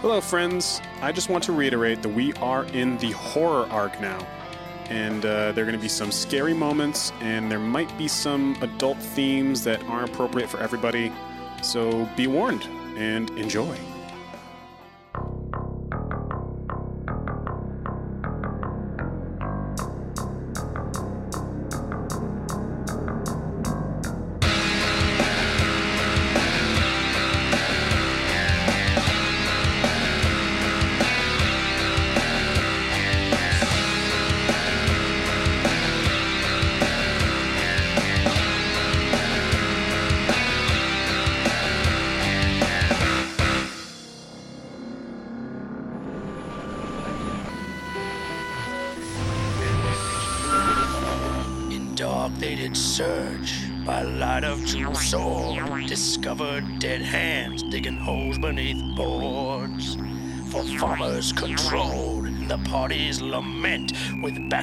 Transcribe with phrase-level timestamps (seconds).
[0.00, 0.80] Hello, friends.
[1.02, 4.26] I just want to reiterate that we are in the horror arc now.
[4.88, 8.56] And uh, there are going to be some scary moments, and there might be some
[8.62, 11.12] adult themes that aren't appropriate for everybody.
[11.60, 12.64] So be warned
[12.96, 13.76] and enjoy.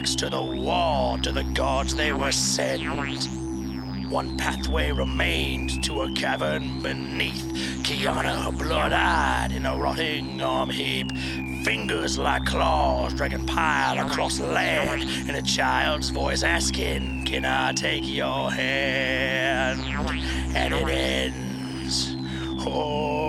[0.06, 2.84] To the wall to the gods they were sent.
[4.10, 7.44] One pathway remained to a cavern beneath.
[7.84, 11.12] Kiana, blood-eyed in a rotting arm heap.
[11.64, 15.02] Fingers like claws dragging pile across land.
[15.28, 19.82] And a child's voice asking, Can I take your hand?
[20.56, 22.16] And it ends.
[22.60, 23.27] Oh,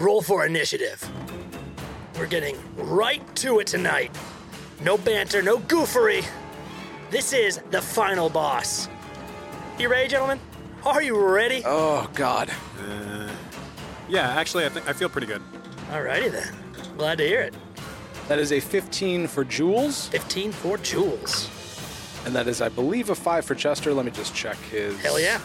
[0.00, 1.06] Roll for initiative.
[2.18, 4.16] We're getting right to it tonight.
[4.80, 6.24] No banter, no goofery.
[7.10, 8.88] This is the final boss.
[9.78, 10.40] You ready, gentlemen?
[10.84, 11.62] Are you ready?
[11.64, 12.50] Oh, God.
[12.80, 13.28] Uh,
[14.08, 15.42] yeah, actually, I think I feel pretty good.
[15.90, 16.54] Alrighty then.
[16.96, 17.54] Glad to hear it.
[18.28, 21.48] That is a 15 for Jules, 15 for Jules.
[22.26, 23.92] and that is, I believe, a 5 for Chester.
[23.94, 25.00] Let me just check his.
[25.00, 25.40] Hell yeah.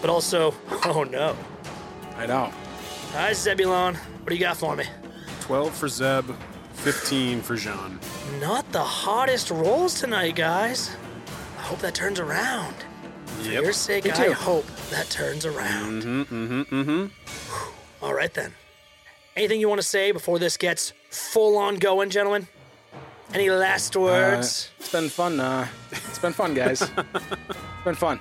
[0.00, 0.54] But also,
[0.84, 1.36] oh no.
[2.16, 2.52] I know.
[3.12, 3.94] Hi, Zebulon.
[3.94, 4.84] What do you got for me?
[5.40, 6.30] 12 for Zeb,
[6.74, 7.98] 15 for Jean.
[8.40, 10.94] Not the hottest rolls tonight, guys.
[11.58, 12.74] I hope that turns around.
[13.26, 13.62] For Yep.
[13.62, 14.32] your sake, Me I too.
[14.34, 16.02] hope that turns around.
[16.02, 18.04] Mm-hmm, mm-hmm, mm-hmm.
[18.04, 18.52] All right then.
[19.36, 22.48] Anything you want to say before this gets full on going, gentlemen?
[23.32, 24.70] Any last Uh, words?
[24.78, 25.38] it's been fun.
[25.38, 26.82] Uh, it's been fun, guys.
[27.14, 28.20] it's been fun.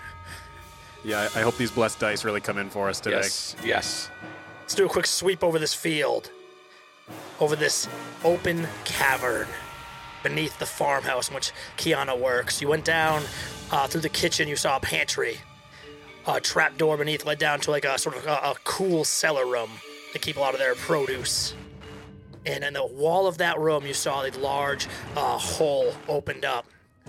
[1.03, 3.17] Yeah, I I hope these blessed dice really come in for us today.
[3.17, 3.55] Yes.
[3.63, 4.09] Yes.
[4.67, 6.29] Let's do a quick sweep over this field,
[7.39, 7.87] over this
[8.25, 9.47] open cavern
[10.23, 12.61] beneath the farmhouse in which Kiana works.
[12.61, 13.23] You went down
[13.71, 14.49] uh, through the kitchen.
[14.49, 15.39] You saw a pantry.
[16.27, 19.45] A trap door beneath led down to like a sort of a, a cool cellar
[19.45, 19.69] room
[20.11, 21.53] to keep a lot of their produce.
[22.45, 26.67] And in the wall of that room, you saw a large uh, hole opened up.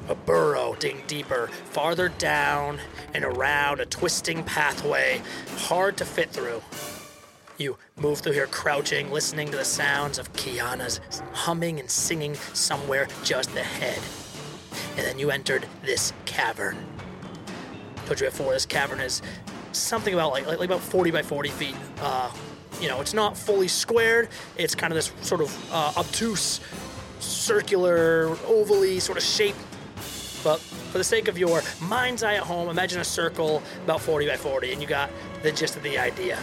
[0.09, 2.79] A burrow digging deeper, farther down
[3.15, 5.21] and around a twisting pathway,
[5.57, 6.63] hard to fit through.
[7.59, 11.01] You move through here crouching, listening to the sounds of Kiana's
[11.33, 13.99] humming and singing somewhere just ahead.
[14.97, 16.77] And then you entered this cavern.
[18.07, 19.23] Told you before, this cavern is
[19.73, 21.75] something about like, like, about 40 by 40 feet.
[22.01, 22.31] Uh,
[22.81, 24.29] you know, it's not fully squared.
[24.57, 26.61] It's kind of this sort of uh, obtuse,
[27.19, 29.57] circular, ovally sort of shape.
[30.45, 34.29] But for the sake of your mind's eye at home, imagine a circle about 40
[34.29, 35.11] by 40, and you got
[35.43, 36.39] the gist of the idea.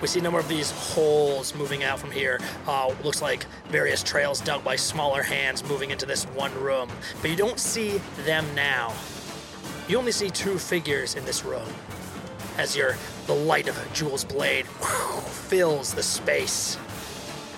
[0.00, 2.40] We see a number of these holes moving out from here.
[2.66, 6.88] Uh, looks like various trails dug by smaller hands moving into this one room.
[7.20, 8.94] But you don't see them now.
[9.88, 11.68] You only see two figures in this room.
[12.56, 12.96] As your
[13.26, 16.78] the light of Jules' blade fills the space,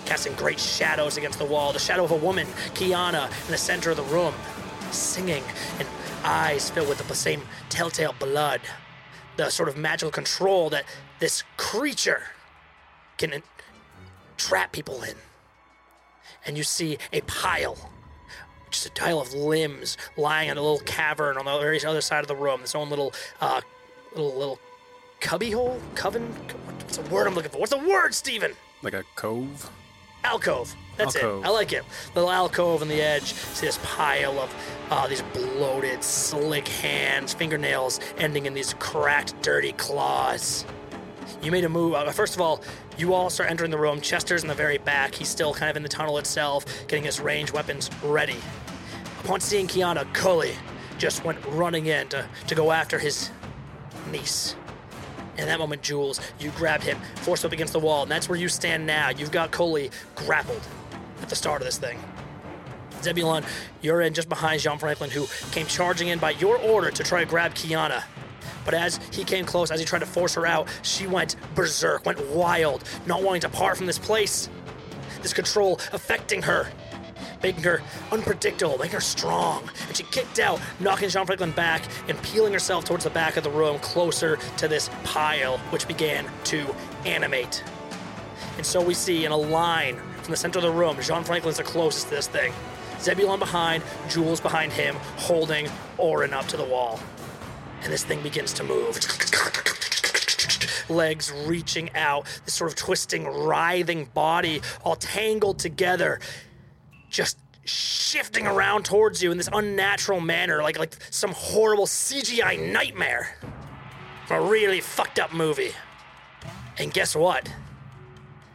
[0.04, 1.72] casting great shadows against the wall.
[1.72, 4.34] The shadow of a woman, Kiana, in the center of the room,
[4.90, 5.42] singing,
[5.78, 5.88] and
[6.24, 8.60] eyes filled with the same telltale blood.
[9.36, 10.84] The sort of magical control that
[11.18, 12.22] this creature
[13.16, 13.42] can
[14.36, 15.14] trap people in.
[16.44, 17.90] And you see a pile,
[18.70, 22.20] just a pile of limbs lying in a little cavern on the very other side
[22.20, 22.62] of the room.
[22.62, 23.60] Its own little, uh,
[24.14, 24.58] little, little
[25.20, 26.26] cubby hole, coven.
[26.26, 27.58] What's the word I'm looking for?
[27.58, 28.52] What's the word, Steven?
[28.82, 29.70] Like a cove?
[30.24, 30.74] Alcove.
[30.96, 31.44] That's Alcove.
[31.44, 31.46] it.
[31.46, 31.84] I like it.
[32.14, 33.32] Little alcove on the edge.
[33.32, 34.54] See this pile of
[34.90, 40.64] uh, these bloated, slick hands, fingernails ending in these cracked, dirty claws.
[41.42, 41.94] You made a move.
[41.94, 42.62] Uh, first of all,
[42.98, 44.00] you all start entering the room.
[44.00, 45.14] Chester's in the very back.
[45.14, 48.36] He's still kind of in the tunnel itself, getting his ranged weapons ready.
[49.24, 50.54] Upon seeing Kiana, Cully
[50.98, 53.30] just went running in to, to go after his
[54.10, 54.54] niece.
[55.38, 58.28] In that moment, Jules, you grabbed him, forced him up against the wall, and that's
[58.28, 59.10] where you stand now.
[59.10, 60.60] You've got Coley grappled
[61.22, 61.98] at the start of this thing.
[63.02, 63.44] Zebulon,
[63.80, 67.20] you're in just behind Jean Franklin, who came charging in by your order to try
[67.20, 68.04] to grab Kiana.
[68.64, 72.06] But as he came close, as he tried to force her out, she went berserk,
[72.06, 74.48] went wild, not wanting to part from this place.
[75.22, 76.68] This control affecting her,
[77.42, 79.68] making her unpredictable, making her strong.
[79.88, 83.44] And she kicked out, knocking Jean Franklin back and peeling herself towards the back of
[83.44, 86.74] the room, closer to this pile, which began to
[87.04, 87.62] animate.
[88.56, 91.56] And so we see in a line from the center of the room, Jean Franklin's
[91.56, 92.52] the closest to this thing.
[93.00, 95.68] Zebulon behind, Jules behind him, holding
[95.98, 97.00] Orin up to the wall.
[97.82, 98.98] And this thing begins to move.
[100.88, 106.20] Legs reaching out, this sort of twisting, writhing body, all tangled together,
[107.12, 113.36] just shifting around towards you in this unnatural manner, like like some horrible CGI nightmare
[114.26, 115.72] from a really fucked up movie.
[116.78, 117.52] And guess what?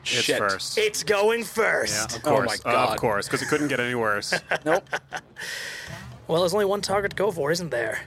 [0.02, 0.38] It's Shit.
[0.38, 0.78] first.
[0.78, 1.94] It's going first.
[1.94, 2.18] yeah, first.
[2.18, 2.64] of Oh course.
[2.66, 2.94] my Uh, God.
[2.96, 4.34] of course, because it couldn't get any worse.
[4.66, 4.90] Nope.
[6.28, 8.02] Well, there's only one target to go for, isn't there?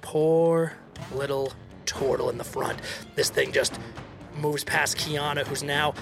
[0.00, 0.72] Poor
[1.12, 1.52] little
[1.84, 2.78] turtle in the front.
[3.14, 3.78] This thing just
[4.38, 5.92] moves past Kiana, who's now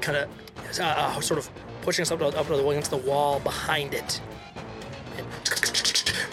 [0.00, 0.28] kind of
[0.80, 1.50] uh, uh, sort of
[1.82, 4.20] pushing us up, up the, against the wall behind it.
[5.18, 5.26] And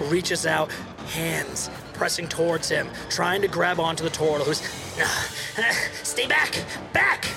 [0.11, 0.71] reaches out,
[1.07, 4.61] hands pressing towards him, trying to grab onto the turtle, who's.
[6.03, 6.63] Stay back!
[6.93, 7.27] Back!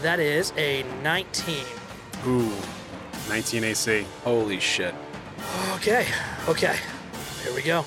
[0.00, 1.64] That is a 19.
[2.26, 2.52] Ooh,
[3.28, 4.06] 19 AC.
[4.22, 4.94] Holy shit.
[5.72, 6.06] Okay,
[6.46, 6.76] okay.
[7.42, 7.84] Here we go.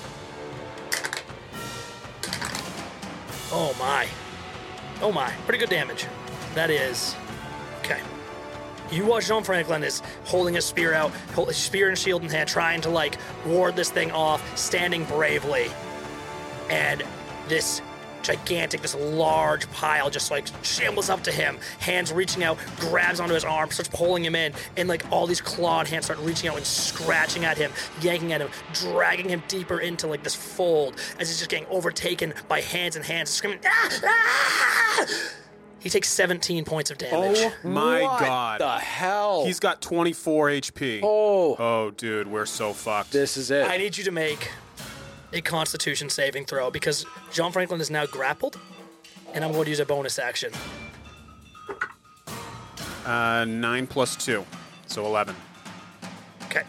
[3.50, 4.06] Oh my.
[5.00, 5.30] Oh my.
[5.46, 6.06] Pretty good damage.
[6.54, 7.14] That is.
[8.90, 11.12] You watch Jean Franklin is holding his spear out,
[11.50, 15.70] spear and shield in hand, trying to like ward this thing off, standing bravely.
[16.70, 17.02] And
[17.48, 17.82] this
[18.22, 23.34] gigantic, this large pile just like shambles up to him, hands reaching out, grabs onto
[23.34, 26.56] his arm, starts pulling him in, and like all these clawed hands start reaching out
[26.56, 27.70] and scratching at him,
[28.00, 32.34] yanking at him, dragging him deeper into like this fold as he's just getting overtaken
[32.48, 35.06] by hands and hands, screaming, ah, ah!
[35.80, 37.38] He takes 17 points of damage.
[37.40, 38.60] Oh my what god.
[38.60, 39.44] the hell?
[39.46, 41.00] He's got 24 HP.
[41.02, 43.12] Oh, Oh, dude, we're so fucked.
[43.12, 43.66] this is it.
[43.68, 44.50] I need you to make
[45.32, 48.58] a Constitution saving throw because Jean Franklin is now grappled,
[49.34, 50.52] and I'm going to use a bonus action.
[53.06, 54.44] Uh, 9 plus 2,
[54.86, 55.34] so 11.
[56.46, 56.62] Okay,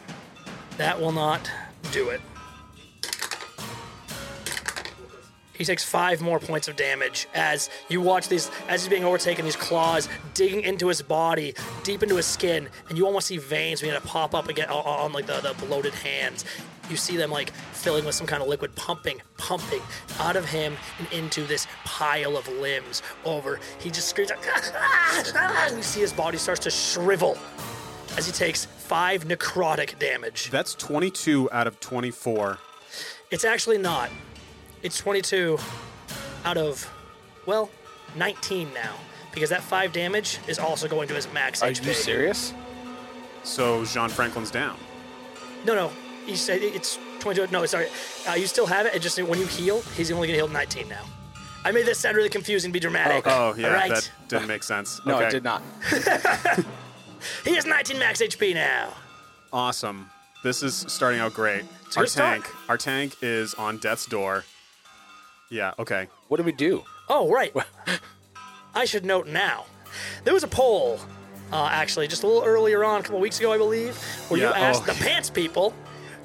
[0.77, 1.49] that will not
[1.91, 2.21] do it.
[5.59, 9.43] He takes five more points of damage as you watch these, as he's being overtaken,
[9.43, 11.53] these claws digging into his body,
[11.83, 14.85] deep into his skin, and you almost see veins begin to pop up again on,
[14.85, 16.45] on like the, the bloated hands.
[16.89, 19.81] You see them like filling with some kind of liquid, pumping, pumping
[20.17, 23.03] out of him and into this pile of limbs.
[23.25, 27.37] Over, he just screams, "Ah, ah, ah," and you see his body starts to shrivel
[28.17, 30.49] as he takes five necrotic damage.
[30.51, 32.59] That's 22 out of 24.
[33.29, 34.09] It's actually not.
[34.81, 35.57] It's 22
[36.45, 36.89] out of,
[37.45, 37.69] well,
[38.15, 38.95] 19 now.
[39.33, 41.67] Because that 5 damage is also going to his max HP.
[41.67, 41.85] Are HP.
[41.85, 42.53] you serious?
[43.43, 44.77] So Jean Franklin's down.
[45.65, 45.91] No, no.
[46.25, 47.51] You said it's 22.
[47.51, 47.87] No, sorry.
[48.27, 48.95] Uh, you still have it.
[48.95, 51.03] It just when you heal, he's only going to heal 19 now.
[51.63, 53.25] I made this sound really confusing, be dramatic.
[53.27, 53.89] Oh, yeah, All right.
[53.89, 54.99] that didn't make sense.
[55.05, 55.27] No, okay.
[55.27, 55.61] it did not.
[57.43, 58.93] He has 19 max HP now.
[59.51, 60.09] Awesome.
[60.43, 61.63] This is starting out great.
[61.63, 62.43] a our good start.
[62.43, 64.45] tank, our tank is on death's door.
[65.49, 66.07] Yeah, okay.
[66.27, 66.83] What do we do?
[67.07, 67.53] Oh, right.
[68.75, 69.65] I should note now.
[70.23, 70.99] There was a poll,
[71.51, 73.97] uh, actually, just a little earlier on, a couple weeks ago, I believe,
[74.29, 74.93] where Yeah, you asked oh.
[74.93, 75.73] the pants people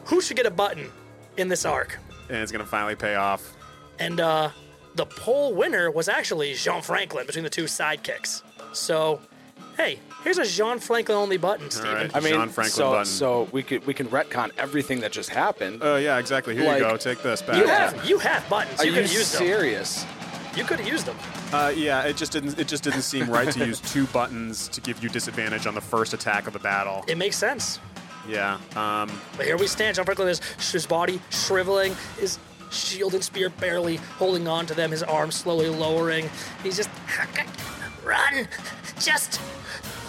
[0.05, 0.91] who should get a button
[1.39, 1.99] in this arc.
[2.29, 3.57] And it's gonna finally pay off.
[3.99, 4.51] And uh,
[4.95, 8.43] the poll winner was actually Jean Franklin between the two sidekicks.
[8.73, 9.21] So,
[9.77, 11.95] hey, here's a Jean Franklin only button, Steven.
[11.95, 12.17] right.
[12.17, 13.05] I mean, Jean Franklin so, button.
[13.05, 15.81] so we could we can retcon everything that just happened.
[15.83, 16.55] Oh yeah, exactly.
[16.57, 16.97] Here Like- you go.
[16.97, 17.57] Take this back.
[17.57, 18.81] You have you have buttons.
[18.81, 19.25] Are you you could have them.
[19.27, 20.05] serious?
[20.57, 21.17] You could have used them.
[21.53, 22.59] Uh, yeah, it just didn't.
[22.59, 25.81] It just didn't seem right to use two buttons to give you disadvantage on the
[25.81, 27.05] first attack of the battle.
[27.09, 27.81] It makes sense.
[28.29, 28.59] Yeah.
[28.77, 29.11] Um.
[29.37, 29.97] But here we stand.
[29.97, 30.41] Jean Franklin is
[30.73, 32.39] his body shriveling, his
[32.71, 36.31] shield and spear barely holding on to them, his arms slowly lowering.
[36.63, 36.91] He's just
[38.05, 38.49] run,
[39.01, 39.41] just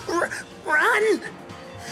[0.09, 0.29] r-
[0.65, 1.19] run.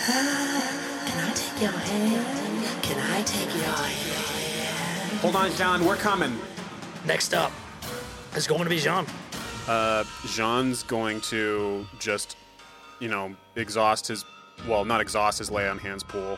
[0.06, 2.84] Can I take your hand?
[2.84, 5.20] Can I take your hand?
[5.22, 5.86] Hold on, Jean.
[5.86, 6.38] We're coming.
[7.06, 7.52] Next up
[8.36, 9.06] is going to be Jean.
[9.68, 12.36] Uh, Jean's going to just,
[13.00, 14.26] you know, exhaust his.
[14.68, 16.38] Well, not exhaust his lay on hands pool,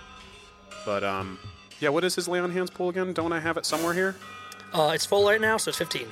[0.86, 1.40] but um.
[1.80, 3.12] Yeah, what is his lay on hands pool again?
[3.14, 4.16] Don't I have it somewhere here?
[4.74, 6.08] Uh, it's full right now, so it's 15.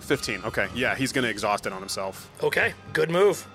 [0.00, 0.42] 15.
[0.44, 0.68] Okay.
[0.74, 2.30] Yeah, he's going to exhaust it on himself.
[2.42, 3.46] Okay, good move.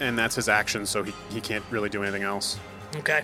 [0.00, 2.58] And that's his action, so he, he can't really do anything else.
[2.96, 3.22] Okay.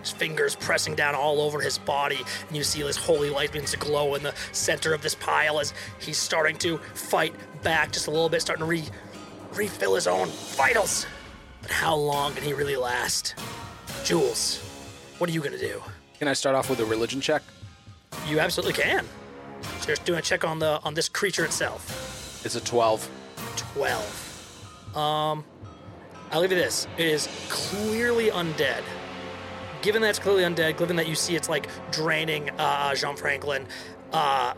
[0.00, 3.70] his fingers pressing down all over his body, and you see this holy light begins
[3.72, 8.06] to glow in the center of this pile as he's starting to fight back just
[8.06, 8.88] a little bit, starting to re-
[9.54, 11.06] refill his own vitals.
[11.62, 13.34] But how long can he really last?
[14.04, 14.58] Jules,
[15.18, 15.82] what are you gonna do?
[16.18, 17.42] Can I start off with a religion check?
[18.26, 19.04] You absolutely can.
[19.80, 22.44] So you're doing a check on the on this creature itself.
[22.44, 23.08] It's a 12.
[23.74, 24.96] 12.
[24.96, 25.44] Um,
[26.30, 26.86] I'll leave you this.
[26.98, 28.82] It is clearly undead.
[29.80, 33.66] Given that it's clearly undead, given that you see it's like draining uh, Jean Franklin,
[34.12, 34.54] uh,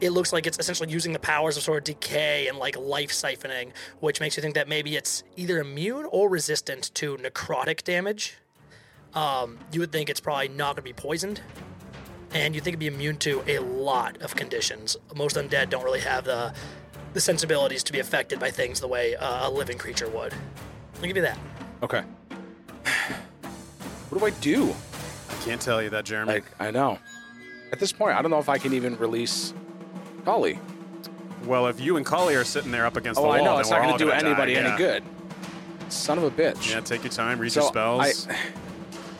[0.00, 3.10] it looks like it's essentially using the powers of sort of decay and like life
[3.10, 8.36] siphoning, which makes you think that maybe it's either immune or resistant to necrotic damage.
[9.14, 11.40] Um, you would think it's probably not going to be poisoned,
[12.34, 14.96] and you think it'd be immune to a lot of conditions.
[15.14, 16.52] Most undead don't really have the
[17.14, 20.34] the sensibilities to be affected by things the way uh, a living creature would.
[21.04, 21.38] I'll give you that.
[21.82, 22.02] Okay.
[24.08, 24.72] What do I do?
[25.28, 26.34] I can't tell you that, Jeremy.
[26.34, 26.98] Like, I know.
[27.72, 29.52] At this point, I don't know if I can even release
[30.24, 30.58] Kali.
[31.44, 33.52] well, if you and Collie are sitting there up against the Oh, wall, I know.
[33.52, 34.68] then It's we're not all going to do gonna die, anybody yeah.
[34.68, 35.02] any good.
[35.88, 36.70] Son of a bitch.
[36.70, 38.28] Yeah, take your time, read so your spells.
[38.28, 38.36] I,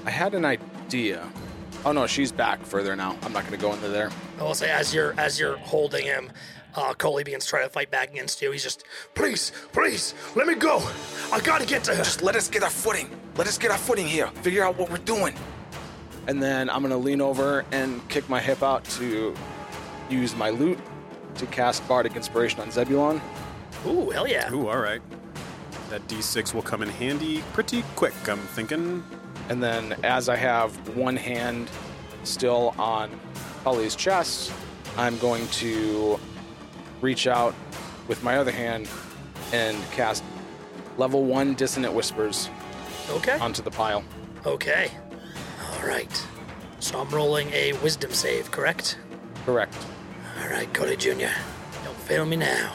[0.07, 1.29] I had an idea.
[1.85, 3.17] Oh no, she's back further now.
[3.23, 4.11] I'm not going to go into there.
[4.39, 6.31] I will say, as you're as you're holding him,
[6.75, 8.51] uh, Coley begins trying to fight back against you.
[8.51, 10.87] He's just, please, please, let me go.
[11.33, 12.03] I gotta get to her.
[12.05, 13.11] Just let us get our footing.
[13.37, 14.29] Let us get our footing here.
[14.43, 15.35] Figure out what we're doing.
[16.27, 19.35] And then I'm going to lean over and kick my hip out to
[20.09, 20.79] use my lute
[21.37, 23.21] to cast Bardic Inspiration on Zebulon.
[23.87, 24.53] Ooh, hell yeah.
[24.53, 25.03] Ooh, all right.
[25.91, 29.05] That D6 will come in handy pretty quick, I'm thinking.
[29.49, 31.71] And then as I have one hand
[32.23, 33.11] still on
[33.63, 34.53] Holly's chest,
[34.97, 36.19] I'm going to
[37.05, 37.55] reach out
[38.09, 38.89] with my other hand
[39.53, 40.25] and cast
[40.97, 42.49] level one Dissonant Whispers
[43.11, 43.39] Okay.
[43.39, 44.03] onto the pile.
[44.47, 44.91] Okay.
[45.73, 46.27] All right.
[46.81, 48.99] So I'm rolling a wisdom save, correct?
[49.45, 49.77] Correct.
[50.41, 51.33] All right, Cody Jr.
[51.85, 52.75] Don't fail me now.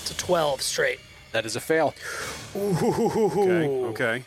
[0.00, 1.00] It's a 12 straight.
[1.32, 1.94] That is a fail.
[2.56, 4.24] Okay, okay.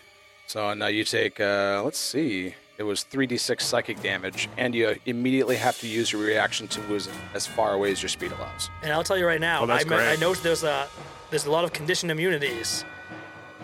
[0.48, 5.56] So now you take, uh, let's see, it was 3d6 psychic damage, and you immediately
[5.58, 8.70] have to use your reaction to move as far away as your speed allows.
[8.82, 10.20] And I'll tell you right now, Oh, that's I, me- I great.
[10.20, 10.88] know there's a
[11.30, 12.84] there's a lot of conditioned immunities,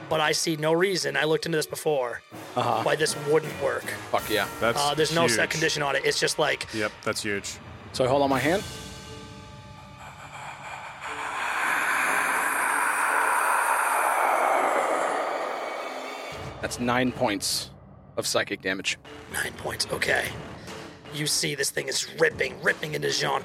[0.09, 1.15] but I see no reason.
[1.17, 2.21] I looked into this before.
[2.55, 2.81] Uh-huh.
[2.83, 3.83] Why this wouldn't work?
[4.11, 4.47] Fuck yeah.
[4.59, 5.49] That's Uh, there's no set huge.
[5.51, 6.03] condition on it.
[6.05, 7.57] It's just like Yep, that's huge.
[7.93, 8.63] So I hold on my hand.
[16.61, 17.69] That's nine points
[18.19, 18.97] of psychic damage.
[19.33, 19.87] nine points.
[19.91, 20.25] Okay.
[21.13, 23.41] You see this thing is ripping, ripping into Jean,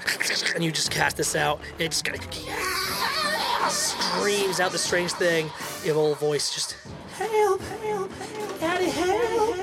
[0.54, 1.60] and you just cast this out.
[1.78, 5.50] It just kind of screams out the strange thing.
[5.82, 6.76] Your little voice just
[7.14, 9.56] help, help, help, daddy, help.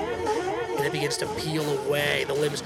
[0.76, 2.24] And it begins to peel away.
[2.26, 2.62] The limbs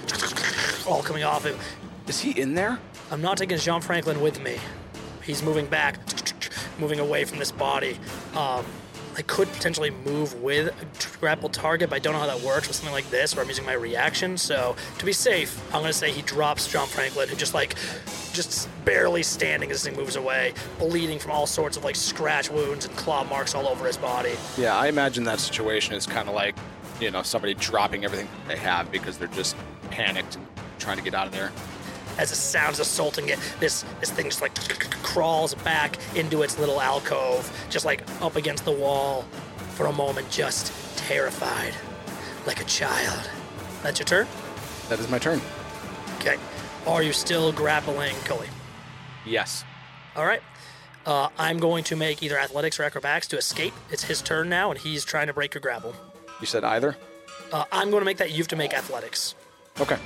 [0.86, 1.58] all coming off him.
[2.06, 2.78] Is he in there?
[3.10, 4.56] I'm not taking Jean Franklin with me.
[5.22, 5.98] He's moving back,
[6.78, 7.98] moving away from this body.
[8.34, 8.64] Um,
[9.16, 12.68] I could potentially move with a grapple target, but I don't know how that works
[12.68, 14.36] with something like this where I'm using my reaction.
[14.36, 17.76] So to be safe, I'm gonna say he drops Jean Franklin, who just like,
[18.34, 22.84] just barely standing as thing moves away, bleeding from all sorts of like scratch wounds
[22.84, 24.34] and claw marks all over his body.
[24.58, 26.54] Yeah, I imagine that situation is kind of like,
[27.00, 29.56] you know, somebody dropping everything they have because they're just
[29.90, 30.46] panicked and
[30.78, 31.52] trying to get out of there.
[32.18, 34.54] As the sounds assaulting it, this this thing just like
[35.02, 39.22] crawls back into its little alcove, just like up against the wall
[39.74, 41.74] for a moment, just terrified,
[42.46, 43.30] like a child.
[43.82, 44.26] That's your turn?
[44.88, 45.40] That is my turn.
[46.18, 46.36] Okay.
[46.86, 48.48] Are you still grappling Cully?
[49.24, 49.64] Yes.
[50.14, 50.42] All right.
[51.04, 53.74] Uh, I'm going to make either athletics or acrobatics to escape.
[53.90, 55.94] It's his turn now, and he's trying to break your grapple.
[56.40, 56.96] You said either?
[57.52, 59.34] Uh, I'm going to make that you have to make athletics.
[59.80, 59.98] Okay.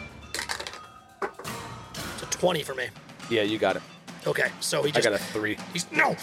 [2.41, 2.87] It's a 20 for me.
[3.29, 3.83] Yeah, you got it.
[4.27, 5.07] Okay, so he just.
[5.07, 5.57] I got a three.
[5.73, 6.15] He's no,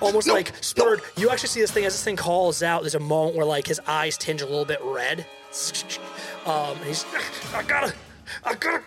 [0.00, 1.02] almost like spurred.
[1.18, 2.82] You actually see this thing as this thing calls out.
[2.82, 5.26] There's a moment where like his eyes tinge a little bit red.
[6.46, 7.04] Um, he's,
[7.54, 7.94] I gotta,
[8.44, 8.82] I gotta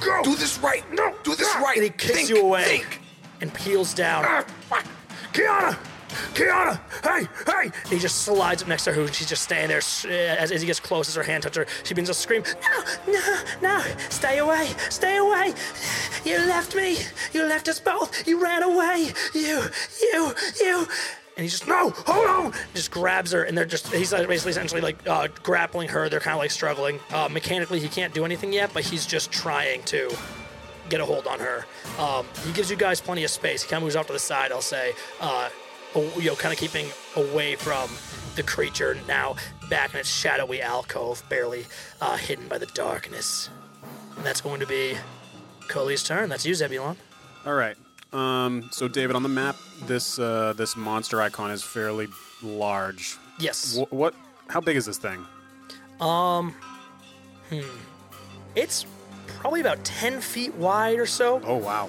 [0.00, 0.22] go.
[0.22, 0.84] Do this right.
[0.92, 1.76] No, Do this ah, right.
[1.76, 3.00] And he kicks Think, you away think.
[3.40, 4.24] and peels down.
[4.26, 4.44] Ah.
[5.32, 5.78] Kiana!
[6.34, 6.80] Kiana!
[7.02, 7.28] Hey!
[7.46, 7.70] Hey!
[7.88, 9.78] He just slides up next to her, and she's just standing there.
[10.38, 13.12] As, as he gets close, as her hand touches her, she begins to scream, No!
[13.12, 13.42] No!
[13.62, 13.84] No!
[14.08, 14.68] Stay away!
[14.88, 15.54] Stay away!
[16.24, 16.98] You left me!
[17.32, 18.26] You left us both!
[18.26, 19.12] You ran away!
[19.34, 19.62] You!
[20.02, 20.32] You!
[20.60, 20.86] You!
[21.36, 21.90] And he's just, No!
[21.90, 22.52] Hold on!
[22.74, 26.08] Just grabs her, and they're just, he's basically essentially like uh, grappling her.
[26.08, 27.00] They're kind of like struggling.
[27.12, 30.10] Uh, mechanically, he can't do anything yet, but he's just trying to
[30.88, 31.64] get a hold on her.
[31.98, 33.62] Um, he gives you guys plenty of space.
[33.62, 34.92] He kind of moves off to the side, I'll say.
[35.20, 35.48] Uh,
[35.94, 37.90] you know, kind of keeping away from
[38.36, 39.36] the creature now
[39.68, 41.66] back in its shadowy alcove, barely
[42.00, 43.50] uh, hidden by the darkness.
[44.16, 44.96] And that's going to be
[45.68, 46.28] Coley's turn.
[46.28, 46.96] That's you, Zebulon.
[47.46, 47.76] All right.
[48.12, 49.56] Um, so David, on the map,
[49.86, 52.08] this uh, this monster icon is fairly
[52.42, 53.16] large.
[53.38, 53.76] Yes.
[53.78, 54.14] Wh- what?
[54.48, 55.24] How big is this thing?
[56.00, 56.54] Um,
[57.50, 57.60] hmm.
[58.56, 58.84] It's
[59.26, 61.40] probably about 10 feet wide or so.
[61.44, 61.88] Oh wow.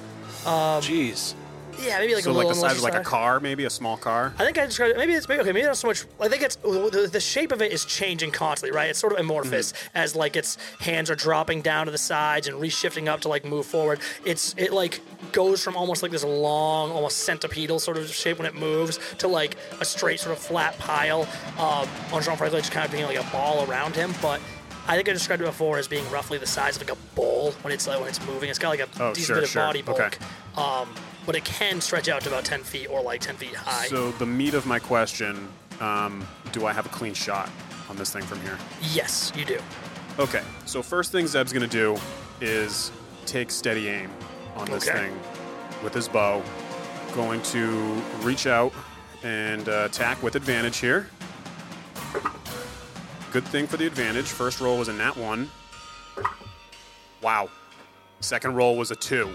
[0.81, 1.33] Jeez.
[1.79, 3.97] Yeah, maybe like so a like the size of like a car, maybe a small
[3.97, 4.33] car.
[4.37, 4.97] I think I described it.
[4.97, 5.51] Maybe it's maybe okay.
[5.51, 6.05] Maybe not so much.
[6.19, 8.89] I think it's the, the shape of it is changing constantly, right?
[8.89, 12.57] It's sort of amorphous as like its hands are dropping down to the sides and
[12.57, 13.99] reshifting up to like move forward.
[14.25, 14.99] It's it like
[15.31, 19.27] goes from almost like this long, almost centipedal sort of shape when it moves to
[19.27, 21.21] like a straight sort of flat pile.
[21.57, 24.39] Um, on Jean Francois just kind of being like a ball around him, but.
[24.87, 27.51] I think I described it before as being roughly the size of like a bowl
[27.61, 28.49] when it's like when it's moving.
[28.49, 29.61] It's got like a Oh, decent sure, bit of sure.
[29.61, 30.17] body bulk, Okay.
[30.57, 30.89] um,
[31.25, 33.87] but it can stretch out to about ten feet or like ten feet high.
[33.87, 35.47] So the meat of my question:
[35.79, 37.49] um, Do I have a clean shot
[37.89, 38.57] on this thing from here?
[38.93, 39.59] yes, you do.
[40.19, 40.41] Okay.
[40.65, 41.97] So first thing Zeb's gonna do
[42.41, 42.91] is
[43.25, 44.09] take steady aim
[44.55, 44.97] on this Okay.
[44.97, 45.19] thing
[45.83, 46.41] with his bow.
[47.13, 47.69] Going to
[48.21, 48.73] reach out
[49.23, 51.07] and uh, attack with advantage here.
[53.31, 54.25] Good thing for the advantage.
[54.27, 55.49] First roll was a nat one.
[57.21, 57.49] Wow.
[58.19, 59.29] Second roll was a two.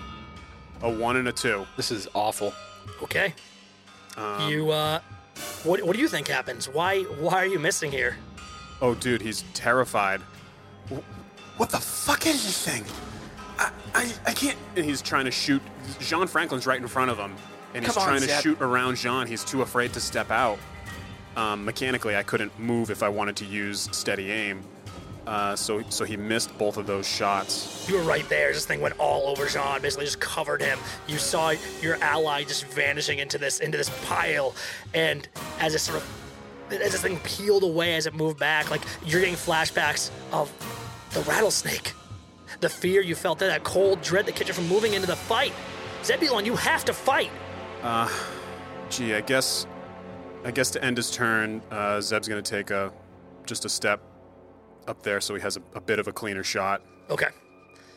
[0.83, 1.67] A one and a two.
[1.77, 2.53] This is awful.
[3.03, 3.35] Okay.
[4.17, 5.01] Um, you uh
[5.65, 6.69] what what do you think happens?
[6.69, 8.17] Why why are you missing here?
[8.83, 10.21] Oh, dude, he's terrified.
[11.57, 12.85] What the fuck is this thing?
[13.59, 14.59] I, I, I can't.
[14.77, 15.63] And he's trying to shoot.
[15.99, 17.35] Jean Franklin's right in front of him,
[17.75, 18.43] and he's Come on, trying to Zeb.
[18.43, 19.27] shoot around Jean.
[19.27, 20.59] He's too afraid to step out.
[21.37, 24.63] Um, mechanically, I couldn't move if I wanted to use steady aim.
[25.27, 27.85] Uh, so, so he missed both of those shots.
[27.89, 28.53] You were right there.
[28.53, 30.79] This thing went all over Jean, basically just covered him.
[31.09, 34.55] You saw your ally just vanishing into this into this pile,
[34.95, 35.29] and
[35.59, 36.09] as it sort of
[36.71, 40.53] as this thing peeled away as it moved back, like you're getting flashbacks of
[41.13, 41.93] the rattlesnake.
[42.61, 45.17] The fear you felt there, that cold dread that kept you from moving into the
[45.17, 45.53] fight.
[46.05, 47.31] Zebulon, you have to fight.
[47.83, 48.09] Uh,
[48.91, 49.67] Gee, I guess,
[50.45, 52.93] I guess to end his turn, uh, Zeb's gonna take a,
[53.45, 54.01] just a step
[54.87, 56.83] up there, so he has a, a bit of a cleaner shot.
[57.11, 57.29] Okay.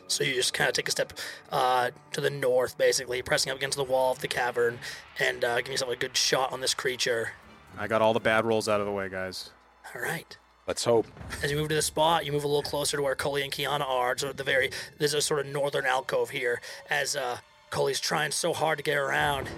[0.08, 1.13] So you just kind of take a step
[1.52, 4.80] uh, to the north, basically, pressing up against the wall of the cavern
[5.19, 7.32] and uh, giving yourself a good shot on this creature.
[7.78, 9.52] I got all the bad rolls out of the way, guys.
[9.93, 10.36] All right.
[10.67, 11.08] Let's hope.
[11.41, 13.52] As you move to the spot, you move a little closer to where Cully and
[13.52, 14.17] Kiana are.
[14.17, 17.38] So the very, there's a sort of northern alcove here as uh,
[17.69, 19.49] Cully's trying so hard to get around.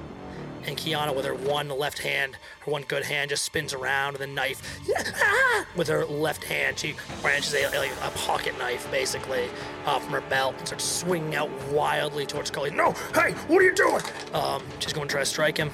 [0.66, 4.22] And Kiana, with her one left hand, her one good hand, just spins around with
[4.22, 4.80] a knife.
[5.76, 9.48] With her left hand, she branches a, a pocket knife, basically,
[9.86, 12.72] uh, from her belt and starts swinging out wildly towards Cully.
[12.72, 14.02] No, hey, what are you doing?
[14.34, 15.72] Um, she's going to try to strike him.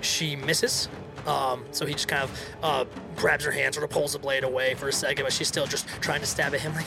[0.00, 0.88] She misses.
[1.26, 2.84] Um, so he just kind of uh,
[3.16, 5.66] grabs her hand, sort of pulls the blade away for a second, but she's still
[5.66, 6.74] just trying to stab at him.
[6.74, 6.86] Like,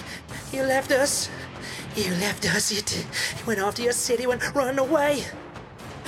[0.52, 1.30] you left us.
[1.96, 2.72] You left us.
[2.72, 3.02] You, t-
[3.38, 5.26] you went off to your city, went running away.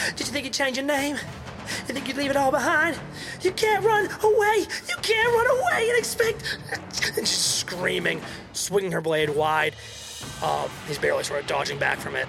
[0.10, 1.16] Did you think you'd change your name?
[1.16, 2.98] You think you'd leave it all behind?
[3.42, 4.66] You can't run away.
[4.90, 6.58] You can't run away and expect.
[7.18, 8.22] And she's screaming,
[8.54, 9.76] swinging her blade wide.
[10.42, 12.28] Um, he's barely sort of dodging back from it.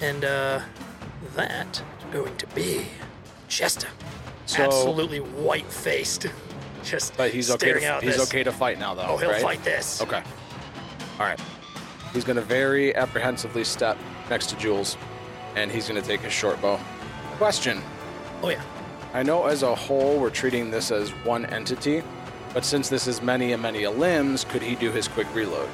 [0.00, 0.60] And uh,
[1.36, 2.86] that is going to be
[3.48, 3.88] Chester.
[4.46, 6.26] So- Absolutely white faced.
[6.82, 7.74] Just But he's okay.
[7.74, 8.28] To, he's this.
[8.28, 9.06] okay to fight now, though.
[9.06, 9.40] Oh, he'll right?
[9.40, 10.02] fight this.
[10.02, 10.20] Okay.
[11.20, 11.38] All right.
[12.12, 13.96] He's going to very apprehensively step
[14.28, 14.96] next to Jules,
[15.56, 16.78] and he's going to take his short bow.
[17.38, 17.80] Question.
[18.42, 18.62] Oh, yeah.
[19.14, 22.02] I know as a whole we're treating this as one entity,
[22.54, 25.68] but since this is many and many a limbs, could he do his quick reload?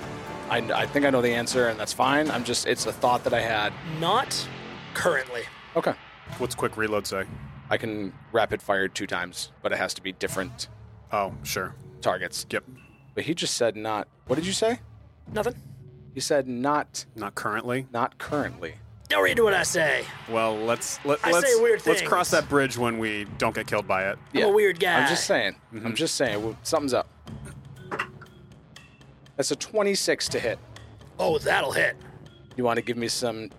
[0.50, 2.30] I, I think I know the answer, and that's fine.
[2.30, 3.72] I'm just, it's a thought that I had.
[4.00, 4.48] Not
[4.94, 5.42] currently.
[5.76, 5.94] Okay.
[6.38, 7.24] What's quick reload say?
[7.70, 10.68] I can rapid fire two times, but it has to be different
[11.12, 11.74] Oh, sure.
[12.00, 12.46] targets.
[12.50, 12.64] Yep.
[13.14, 14.08] But he just said not.
[14.26, 14.80] What did you say?
[15.32, 15.54] Nothing.
[16.14, 17.86] He said not, Not currently.
[17.92, 18.74] not currently.
[19.08, 20.04] Don't read what I say.
[20.28, 22.08] Well, let's let, I let's say weird let's things.
[22.08, 24.18] cross that bridge when we don't get killed by it.
[24.34, 25.00] I'm a weird guy.
[25.00, 25.54] I'm just saying.
[25.72, 25.86] Mm-hmm.
[25.86, 26.42] I'm just saying.
[26.42, 27.08] Well, something's up.
[29.36, 30.58] That's a 26 to hit.
[31.18, 31.96] Oh, that'll hit.
[32.56, 33.50] You want to give me some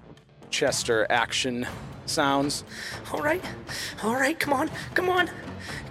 [0.52, 1.66] Chester action
[2.06, 2.64] sounds?
[3.12, 3.44] All right.
[4.04, 4.40] All right.
[4.40, 4.70] Come on.
[4.94, 5.32] Come on.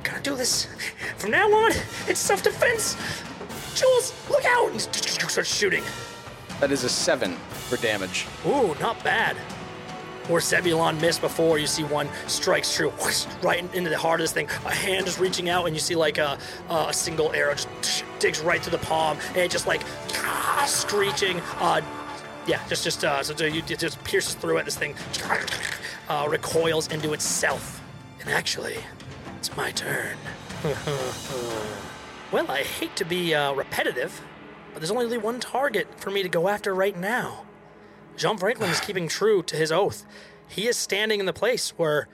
[0.03, 0.69] Gotta do this.
[1.17, 1.73] From now on,
[2.07, 2.97] it's self defense.
[3.75, 4.73] Jules, look out!
[4.73, 5.85] He starts shooting.
[6.61, 7.35] That is a seven
[7.69, 8.27] for damage.
[8.47, 9.37] Ooh, not bad.
[10.29, 14.25] Where Zebulon missed before, you see one strikes true, whoosh, right into the heart of
[14.25, 14.47] this thing.
[14.67, 17.69] A hand is reaching out, and you see like a, a single arrow just
[18.19, 19.83] digs right through the palm, and it just like
[20.17, 21.41] ah, screeching.
[21.61, 21.81] Uh,
[22.47, 24.65] yeah, just just uh, so you, it just pierces through it.
[24.65, 24.95] This thing
[26.09, 27.83] uh, recoils into itself,
[28.21, 28.77] and actually,
[29.39, 30.17] It's my turn.
[32.33, 34.21] well, I hate to be uh, repetitive,
[34.79, 37.45] but there's only really one target for me to go after right now.
[38.17, 40.07] Jean Franklin is keeping true to his oath.
[40.47, 42.07] He is standing in the place where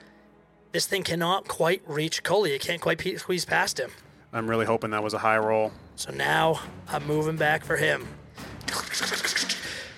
[0.71, 2.53] this thing cannot quite reach Cully.
[2.53, 3.91] It can't quite pe- squeeze past him.
[4.33, 5.73] I'm really hoping that was a high roll.
[5.95, 8.07] So now I'm moving back for him.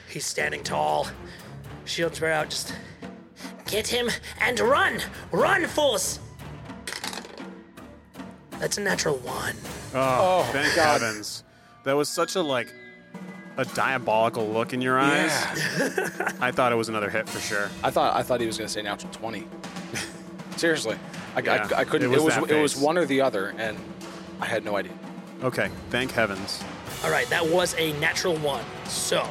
[0.09, 1.07] He's standing tall.
[1.85, 2.49] Shield spread out.
[2.49, 2.75] Just
[3.65, 4.09] get him
[4.41, 4.99] and run!
[5.31, 6.19] Run, fools!
[8.59, 9.55] That's a natural one.
[9.95, 11.45] Ah, oh, thank heavens.
[11.87, 12.73] That was such a like
[13.55, 15.31] a diabolical look in your eyes.
[16.41, 17.69] I thought it was another hit for sure.
[17.81, 19.47] I thought I thought he was going to say natural twenty.
[20.57, 20.97] Seriously,
[21.33, 22.11] I, Yeah, I, I couldn't.
[22.11, 23.77] it It was was it was one or the other, and
[24.41, 24.91] I had no idea.
[25.41, 26.61] Okay, thank heavens.
[27.05, 28.65] All right, that was a natural one.
[28.83, 29.25] So,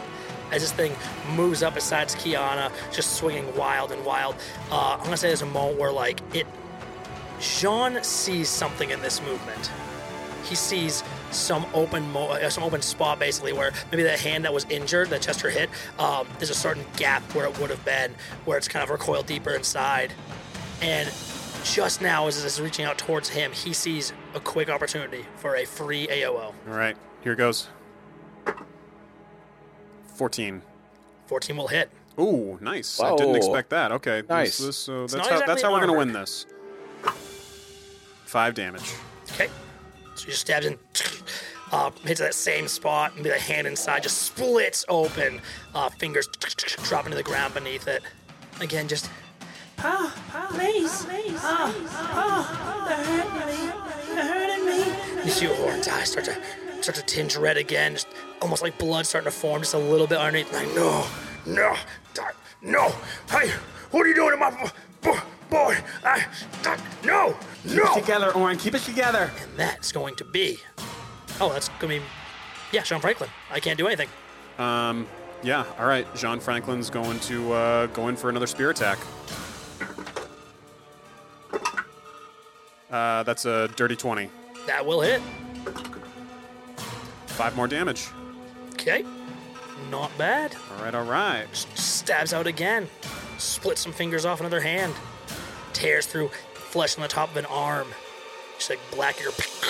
[0.51, 0.97] as this thing
[1.35, 4.35] moves up besides Kiana, just swinging wild and wild,
[4.71, 6.47] uh, I'm gonna say there's a moment where like it.
[7.39, 9.71] Jean sees something in this movement.
[10.45, 11.03] He sees
[11.37, 15.11] some open, mo- uh, some open spot basically where maybe the hand that was injured,
[15.11, 15.69] that Chester hit,
[15.99, 19.27] um, there's a certain gap where it would have been, where it's kind of recoiled
[19.27, 20.13] deeper inside,
[20.83, 21.09] and
[21.65, 25.57] just now as this is reaching out towards him, he sees a quick opportunity for
[25.57, 26.45] a free AOO.
[26.47, 27.69] All right, here goes.
[30.15, 30.63] 14.
[31.27, 31.91] 14 will hit.
[32.19, 32.99] Ooh, nice.
[33.01, 33.35] I didn't Whoa.
[33.37, 33.93] expect that.
[33.93, 34.23] Okay.
[34.29, 34.59] Nice.
[34.59, 36.47] This, so that's not how, that's how we're going to win this.
[38.25, 38.95] Five damage.
[39.33, 39.49] Okay.
[40.17, 40.79] So just stabs in,
[41.73, 45.41] uh, hits that same spot, and the hand inside just splits open,
[45.75, 46.27] uh, fingers
[46.85, 48.03] drop into the ground beneath it.
[48.61, 49.11] Again, just
[49.79, 51.75] ah, ah, Please, please, oh,
[52.15, 54.15] oh, they're hurting me.
[54.15, 55.25] They're hurting me.
[55.25, 56.37] you see Orin's eyes start to
[56.83, 58.09] start to tinge red again, just
[58.41, 60.53] almost like blood starting to form just a little bit underneath.
[60.53, 61.07] Like, no,
[61.47, 61.77] no,
[62.63, 62.89] no,
[63.31, 63.51] hey,
[63.91, 65.77] what are you doing to my bo- bo- boy?
[66.05, 66.27] I,
[67.67, 67.95] Doc, no, no.
[68.01, 68.59] Together, Orin.
[68.59, 69.31] Keep it together.
[69.43, 70.59] And that's going to be,
[71.41, 72.03] oh, that's going to be,
[72.73, 73.31] yeah, Jean Franklin.
[73.51, 74.09] I can't do anything.
[74.59, 75.07] Um,
[75.43, 76.07] yeah, all right.
[76.15, 78.99] Jean Franklin's going to uh, go in for another spear attack.
[82.91, 84.31] Uh, that's a dirty 20.
[84.67, 85.21] That will hit.
[87.27, 88.09] Five more damage.
[88.73, 89.05] Okay.
[89.91, 90.57] Not bad.
[90.73, 91.47] All right, all right.
[91.75, 92.89] Stabs out again.
[93.39, 94.95] Splits some fingers off another hand.
[95.73, 96.31] Tears through
[96.77, 97.89] flesh on the top of an arm.
[98.59, 99.17] Just like black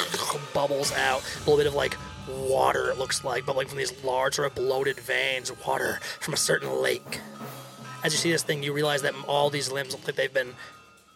[0.55, 1.23] bubbles out.
[1.37, 1.97] A little bit of like
[2.29, 5.53] water, it looks like, bubbling from these large, sort of bloated veins.
[5.65, 7.21] Water from a certain lake.
[8.03, 10.55] As you see this thing, you realize that all these limbs look like they've been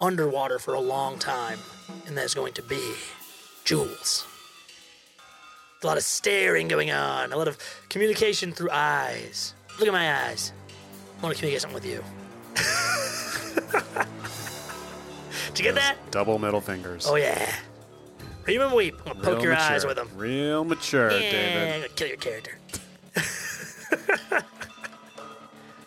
[0.01, 1.59] underwater for a long time.
[2.07, 2.95] And that is going to be
[3.65, 4.25] Jules.
[5.83, 9.55] A lot of staring going on, a lot of communication through eyes.
[9.81, 10.53] Look at my eyes.
[11.19, 12.05] I want to communicate something with you.
[15.55, 15.97] Did you get that?
[16.11, 17.07] Double middle fingers.
[17.09, 17.53] Oh yeah.
[18.47, 18.97] Read and weep.
[19.07, 19.67] I'm gonna poke Real your mature.
[19.73, 20.09] eyes with them.
[20.17, 21.69] Real mature, Yeah, David.
[21.75, 22.59] I'm gonna kill your character.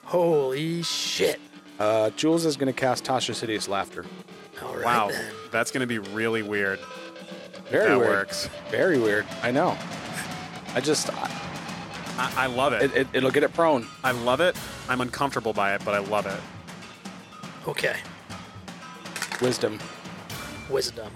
[0.03, 1.39] Holy shit.
[1.79, 4.05] Uh, Jules is going to cast Tasha's Hideous Laughter.
[4.61, 5.33] All right Wow, then.
[5.51, 6.79] that's going to be really weird.
[7.71, 8.09] Very that weird.
[8.11, 8.47] works.
[8.69, 9.25] Very weird.
[9.41, 9.75] I know.
[10.75, 11.31] I just, I,
[12.17, 12.83] I, I love it.
[12.83, 13.87] it, it, it'll get it prone.
[14.03, 14.55] I love it.
[14.87, 16.39] I'm uncomfortable by it, but I love it.
[17.67, 17.95] Okay.
[19.43, 19.77] Wisdom.
[20.69, 21.11] Wisdom.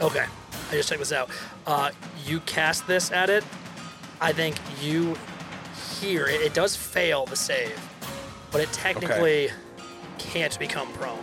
[0.00, 0.26] Okay.
[0.70, 1.30] I just checked this out.
[1.66, 1.90] Uh,
[2.26, 3.42] you cast this at it.
[4.20, 5.16] I think you
[5.98, 6.42] hear it.
[6.42, 7.80] It does fail the save,
[8.52, 9.48] but it technically
[10.18, 11.18] can't become prone.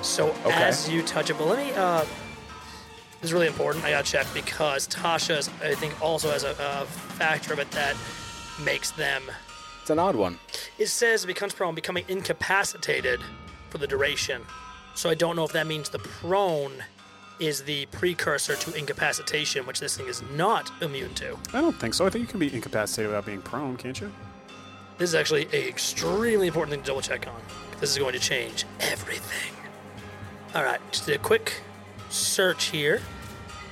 [0.00, 0.52] So Okay.
[0.62, 1.72] as you touch it, but let me.
[1.74, 2.04] Uh,
[3.20, 3.84] this is really important.
[3.84, 7.68] I got to check because Tasha's, I think, also has a, a factor of it
[7.72, 7.96] that
[8.64, 9.24] makes them.
[9.82, 10.38] It's an odd one.
[10.78, 13.20] It says it becomes prone, becoming incapacitated
[13.70, 14.42] for the duration.
[14.94, 16.72] So I don't know if that means the prone
[17.38, 21.38] is the precursor to incapacitation, which this thing is not immune to.
[21.54, 22.06] I don't think so.
[22.06, 24.12] I think you can be incapacitated without being prone, can't you?
[24.98, 27.40] This is actually a extremely important thing to double check on.
[27.80, 29.54] This is going to change everything.
[30.54, 31.62] All right, just did a quick
[32.10, 33.00] search here.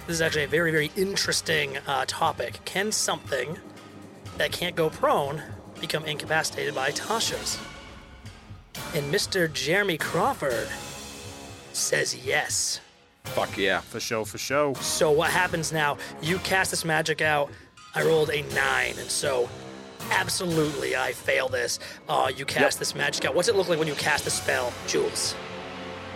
[0.06, 2.60] This is actually a very, very interesting uh, topic.
[2.64, 3.58] Can something
[4.38, 5.42] that can't go prone
[5.80, 7.58] become incapacitated by Tasha's?
[8.94, 9.52] And Mr.
[9.52, 10.68] Jeremy Crawford
[11.78, 12.80] says yes.
[13.24, 13.80] Fuck yeah.
[13.80, 14.74] For show, for show.
[14.74, 15.98] So what happens now?
[16.22, 17.50] You cast this magic out.
[17.94, 19.48] I rolled a nine, and so
[20.10, 21.78] absolutely I fail this.
[22.08, 22.78] Uh, you cast Yep.
[22.80, 23.34] this magic out.
[23.34, 25.34] What's it look like when you cast the spell, Jules?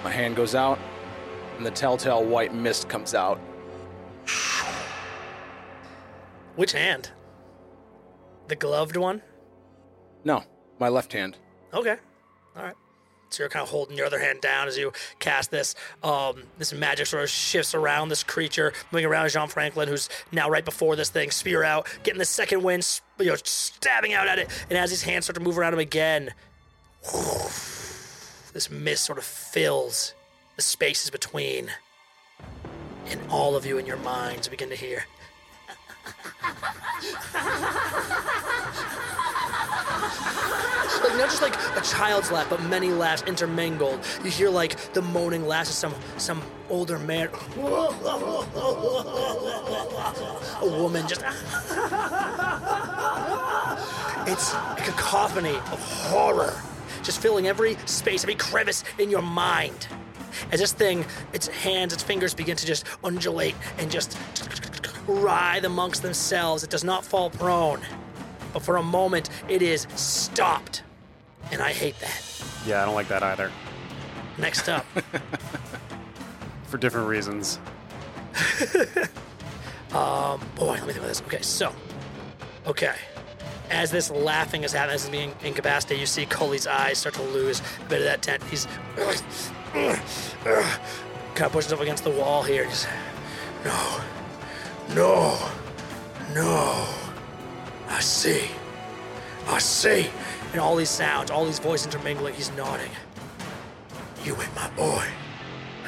[0.05, 0.79] My hand goes out,
[1.57, 3.39] and the telltale white mist comes out.
[6.57, 7.11] Which hand?
[8.49, 9.23] The gloved one?
[10.25, 10.45] No,
[10.79, 11.39] my left hand.
[11.73, 11.97] Okay.
[12.57, 12.75] All right.
[13.33, 15.75] So you're kind of holding your other hand down as you cast this.
[16.03, 20.49] Um, this magic sort of shifts around this creature, moving around Jean Franklin, who's now
[20.49, 24.39] right before this thing, spear out, getting the second wind, you know, stabbing out at
[24.39, 24.49] it.
[24.69, 26.35] And as his hands start to move around him again,
[28.53, 30.15] this mist sort of fills
[30.57, 31.71] the spaces between.
[33.09, 35.05] And all of you in your minds begin to hear.
[41.13, 44.01] like not just like a child's laugh, but many laughs intermingled.
[44.25, 47.29] You hear like the moaning laughs of some some older man,
[50.61, 51.23] a woman just.
[54.25, 56.55] It's a cacophony of horror,
[57.03, 59.89] just filling every space, every crevice in your mind.
[60.53, 64.17] As this thing, its hands, its fingers begin to just undulate and just
[65.09, 66.63] writhe amongst themselves.
[66.63, 67.81] It does not fall prone,
[68.53, 70.85] but for a moment, it is stopped.
[71.51, 72.23] And I hate that.
[72.67, 73.51] Yeah, I don't like that either.
[74.39, 74.87] Next up,
[76.65, 77.59] For different reasons.
[79.95, 81.21] Um, boy, let me think of this.
[81.23, 81.75] Okay, so,
[82.67, 82.95] okay.
[83.71, 87.23] As this laughing is happening, as he's being incapacitated, you see Cully's eyes start to
[87.23, 88.43] lose a bit of that tent.
[88.45, 88.67] He's
[89.75, 89.99] kind
[91.41, 92.65] of pushes up against the wall here.
[92.65, 92.87] He's,
[93.65, 94.01] no,
[94.95, 95.51] no,
[96.35, 96.89] no.
[97.89, 98.49] I see.
[99.47, 100.09] I see.
[100.53, 102.91] And all these sounds, all these voices intermingling, he's nodding.
[104.25, 105.05] You ain't my boy.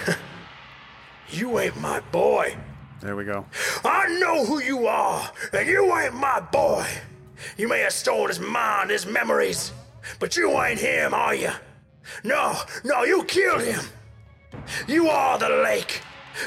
[1.30, 2.56] you ain't my boy.
[3.00, 3.44] There we go.
[3.84, 6.86] I know who you are, and you ain't my boy.
[7.58, 9.72] You may have stolen his mind, his memories,
[10.18, 11.50] but you ain't him, are you?
[12.22, 13.84] No, no, you killed him.
[14.88, 16.00] You are the lake.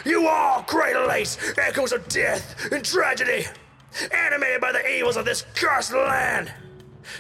[0.06, 3.46] You are Cradle Lake, echoes of death and tragedy,
[4.12, 6.52] animated by the evils of this cursed land.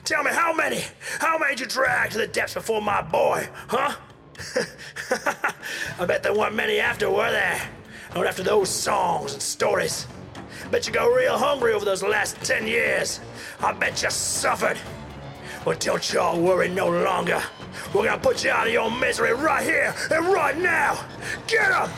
[0.03, 0.83] Tell me how many,
[1.19, 3.95] how many did you drag to the depths before my boy, huh?
[5.99, 7.61] I bet there weren't many after, were there?
[8.13, 10.07] Not after those songs and stories.
[10.71, 13.19] Bet you got real hungry over those last ten years.
[13.59, 14.77] I bet you suffered.
[15.65, 17.41] Well, don't y'all worry no longer.
[17.93, 21.03] We're gonna put you out of your misery right here and right now.
[21.47, 21.89] Get him!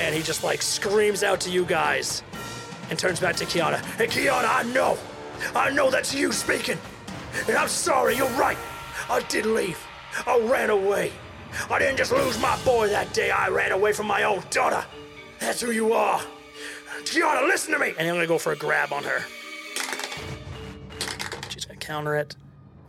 [0.00, 2.22] And he just like screams out to you guys
[2.90, 3.78] and turns back to Kiana.
[3.96, 4.98] Hey, Kiana, I know.
[5.54, 6.78] I know that's you speaking.
[7.48, 8.58] And I'm sorry, you're right.
[9.08, 9.78] I did leave.
[10.26, 11.12] I ran away.
[11.68, 14.84] I didn't just lose my boy that day, I ran away from my own daughter.
[15.40, 16.20] That's who you are.
[17.02, 17.94] Kiana, listen to me.
[17.98, 19.24] And I'm gonna go for a grab on her.
[21.48, 22.36] She's gonna counter it.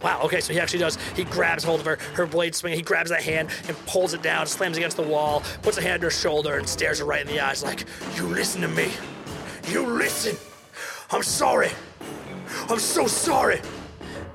[0.04, 0.98] Wow, okay, so he actually does.
[1.16, 4.22] He grabs hold of her, her blade swing, he grabs that hand and pulls it
[4.22, 7.22] down, slams against the wall, puts a hand on her shoulder, and stares her right
[7.22, 7.86] in the eyes like,
[8.16, 8.92] You listen to me.
[9.68, 10.36] You listen.
[11.12, 11.70] I'm sorry.
[12.70, 13.62] I'm so sorry.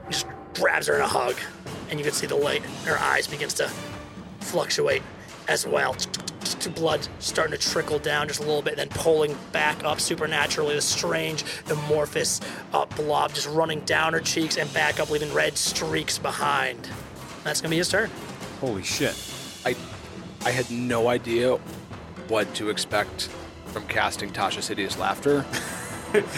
[0.06, 1.36] He just grabs her in a hug,
[1.90, 3.68] and you can see the light in her eyes begins to
[4.40, 5.02] fluctuate
[5.48, 5.96] as well.
[6.74, 10.74] Blood starting to trickle down just a little bit, then pulling back up supernaturally.
[10.74, 12.40] The strange, amorphous
[12.72, 16.88] uh, blob just running down her cheeks and back up, leaving red streaks behind.
[17.44, 18.10] That's gonna be his turn.
[18.60, 19.14] Holy shit.
[19.64, 19.76] I,
[20.44, 21.56] I had no idea
[22.28, 23.28] what to expect
[23.66, 25.44] from casting Tasha's hideous laughter.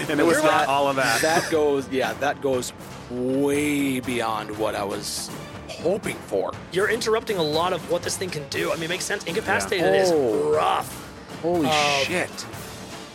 [0.09, 1.21] And it was not all of that.
[1.21, 2.73] That goes, yeah, that goes
[3.11, 5.31] way beyond what I was
[5.69, 6.53] hoping for.
[6.73, 8.71] You're interrupting a lot of what this thing can do.
[8.71, 9.25] I mean, it makes sense.
[9.25, 10.53] Incapacitated is Oh.
[10.53, 11.05] rough.
[11.43, 12.47] Holy Um, shit!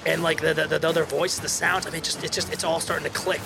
[0.05, 1.85] and like the, the, the other voice, the sounds.
[1.87, 3.41] I mean, just it's just it's all starting to click.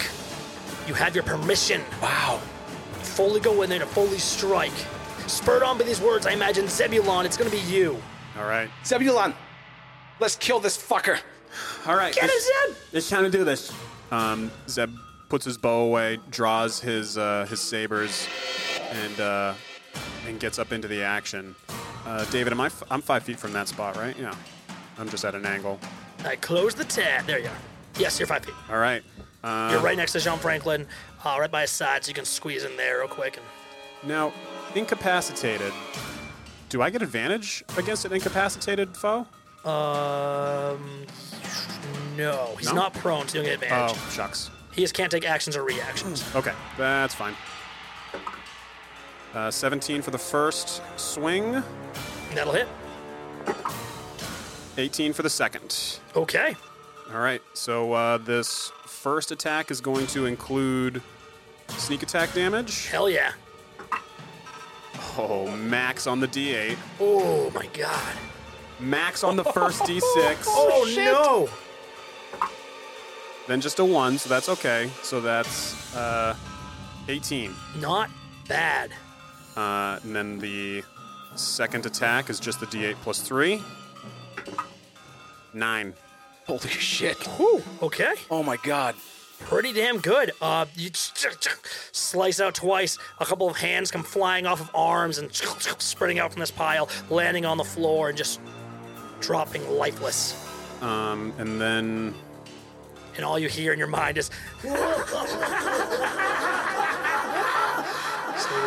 [0.87, 1.83] You have your permission.
[2.01, 2.39] Wow.
[3.01, 4.71] Fully go in there to fully strike.
[5.27, 7.25] Spurred on by these words, I imagine Zebulon.
[7.25, 7.97] It's gonna be you.
[8.39, 8.69] All right.
[8.85, 9.33] Zebulon,
[10.19, 11.19] let's kill this fucker.
[11.87, 12.13] All right.
[12.13, 12.77] Get it's- it, Zeb!
[12.93, 13.71] It's time to do this.
[14.11, 14.91] Um, Zeb
[15.29, 18.27] puts his bow away, draws his uh, his sabers,
[18.91, 19.53] and uh,
[20.27, 21.55] and gets up into the action.
[22.05, 22.67] Uh, David, am I?
[22.67, 24.17] F- I'm five feet from that spot, right?
[24.17, 24.33] Yeah.
[24.97, 25.79] I'm just at an angle.
[26.25, 27.25] I close the tab.
[27.27, 27.57] There you are.
[27.99, 28.55] Yes, you're five feet.
[28.69, 29.03] All right.
[29.43, 30.87] Uh, You're right next to Jean Franklin,
[31.23, 33.37] uh, right by his side, so you can squeeze in there real quick.
[33.37, 34.33] And Now,
[34.75, 35.71] incapacitated.
[36.69, 39.27] Do I get advantage against an incapacitated foe?
[39.63, 41.05] um,
[42.17, 42.73] no, he's No?
[42.75, 43.95] not prone, so you don't get advantage.
[43.97, 44.49] Oh, shucks.
[44.77, 46.23] He just can't take actions or reactions.
[46.35, 47.33] Okay, that's fine.
[49.33, 51.63] Uh, 17 for the first swing,
[52.35, 52.67] That'll hit.
[54.77, 55.99] 18 for the second.
[56.15, 56.55] Okay.
[57.11, 61.01] All right, so uh, this first attack is going to include
[61.69, 62.85] sneak attack damage.
[62.85, 63.31] Hell yeah.
[65.17, 66.77] Oh, max on the d8.
[66.99, 68.15] Oh my god.
[68.79, 70.43] Max on the first d6.
[70.45, 71.66] Oh no.
[73.47, 74.89] Then just a 1, so that's okay.
[75.03, 76.35] So that's uh,
[77.07, 77.53] 18.
[77.79, 78.09] Not
[78.47, 78.91] bad.
[79.55, 80.83] Uh, and then the
[81.35, 83.61] second attack is just the D8 plus three.
[85.53, 85.93] Nine.
[86.45, 87.17] Holy shit.
[87.37, 88.13] Whew, okay.
[88.29, 88.95] Oh my god.
[89.39, 90.31] Pretty damn good.
[90.41, 92.97] Uh, you slice out twice.
[93.19, 95.33] A couple of hands come flying off of arms and
[95.77, 98.39] spreading out from this pile, landing on the floor and just
[99.19, 100.43] dropping lifeless.
[100.81, 102.13] Um, and then
[103.17, 104.71] And all you hear in your mind is just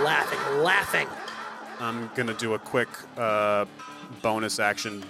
[0.03, 1.09] laughing, laughing.
[1.79, 3.65] I'm gonna do a quick uh,
[4.23, 5.03] bonus action,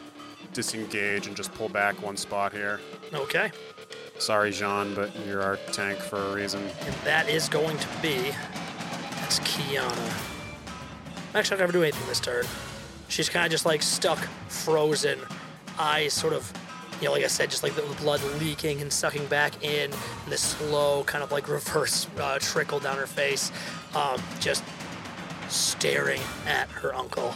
[0.53, 2.81] disengage and just pull back one spot here.
[3.13, 3.51] Okay.
[4.19, 6.63] Sorry, Jean, but you're our tank for a reason.
[6.83, 8.33] And that is going to be.
[9.21, 9.91] That's Kiana.
[11.31, 12.45] I'm actually not gonna do anything this turn.
[13.09, 15.19] She's kind of just like stuck, frozen,
[15.79, 16.53] eyes sort of,
[17.01, 20.33] you know, like I said, just like the blood leaking and sucking back in, and
[20.33, 23.51] this slow kind of like reverse uh, trickle down her face,
[23.95, 24.63] um, just
[25.49, 27.35] staring at her uncle.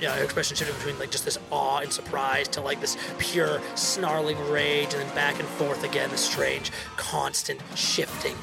[0.00, 2.98] You know, her expression shifted between like just this awe and surprise to like this
[3.18, 8.36] pure snarling rage, and then back and forth again, this strange, constant shifting.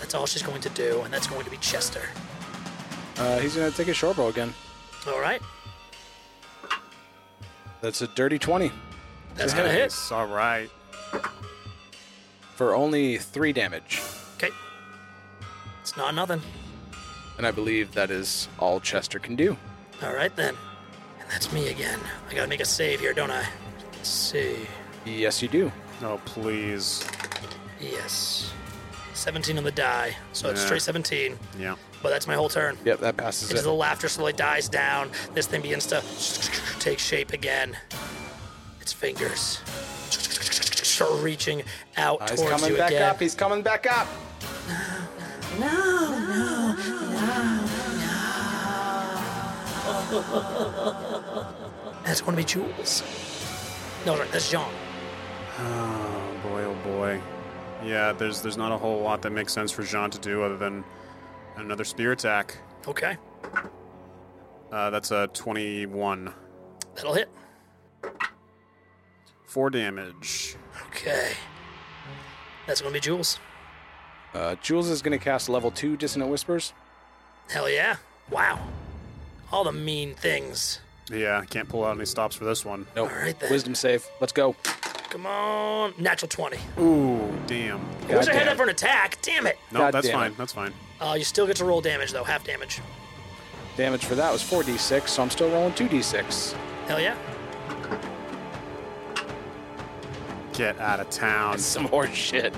[0.00, 2.02] That's all she's going to do, and that's going to be Chester.
[3.18, 4.52] Uh, he's gonna take a short bow again.
[5.06, 5.42] All right,
[7.82, 8.72] That's a dirty 20
[9.34, 9.82] that's gonna hit.
[9.90, 10.70] Nice, All right.
[12.56, 14.00] for only three damage.
[14.36, 14.50] Okay,
[15.82, 16.40] it's not nothing.
[17.36, 19.56] And I believe that is all Chester can do.
[20.02, 20.54] All right then,
[21.20, 21.98] and that's me again.
[22.30, 23.44] I gotta make a save here, don't I?
[23.96, 24.56] Let's see.
[25.04, 25.72] Yes, you do.
[26.02, 27.06] Oh, please.
[27.80, 28.52] Yes,
[29.14, 30.66] 17 on the die, so it's Yeah.
[30.66, 31.38] straight 17.
[31.58, 31.74] Yeah.
[32.02, 32.78] But that's my whole turn.
[32.84, 33.62] Yep, that passes As it.
[33.62, 36.02] the laughter slowly dies down, this thing begins to
[36.80, 37.76] take shape again.
[38.84, 39.60] Its fingers
[40.10, 41.62] start reaching
[41.96, 43.02] out he's towards coming you back again.
[43.08, 43.18] up.
[43.18, 44.06] He's coming back up.
[45.58, 47.64] No, no, no,
[50.10, 52.02] no.
[52.04, 53.02] That's going to be Jules.
[54.04, 54.60] No, sorry, that's Jean.
[55.60, 57.22] Oh boy, oh boy.
[57.82, 60.58] Yeah, there's there's not a whole lot that makes sense for Jean to do other
[60.58, 60.84] than
[61.56, 62.58] another spear attack.
[62.86, 63.16] Okay,
[64.70, 66.34] Uh, that's a 21.
[66.96, 67.30] that'll hit.
[69.54, 70.56] Four damage.
[70.88, 71.30] Okay.
[72.66, 73.38] That's going to be Jules.
[74.34, 76.72] Uh, Jules is going to cast level two Dissonant Whispers.
[77.48, 77.98] Hell yeah.
[78.32, 78.58] Wow.
[79.52, 80.80] All the mean things.
[81.08, 82.84] Yeah, can't pull out any stops for this one.
[82.96, 83.12] Nope.
[83.12, 83.48] All right then.
[83.48, 84.04] Wisdom save.
[84.20, 84.56] Let's go.
[85.10, 85.94] Come on.
[85.98, 86.58] Natural 20.
[86.80, 87.80] Ooh, damn.
[88.08, 89.18] I wish I had that for an attack.
[89.22, 89.56] Damn it.
[89.70, 90.32] No, God that's damn fine.
[90.32, 90.36] it.
[90.36, 90.72] That's fine.
[91.00, 92.24] Uh, you still get to roll damage, though.
[92.24, 92.80] Half damage.
[93.76, 96.56] Damage for that was 4d6, so I'm still rolling 2d6.
[96.88, 97.16] Hell yeah.
[100.54, 101.52] Get out of town.
[101.52, 102.54] That's Some horse shit.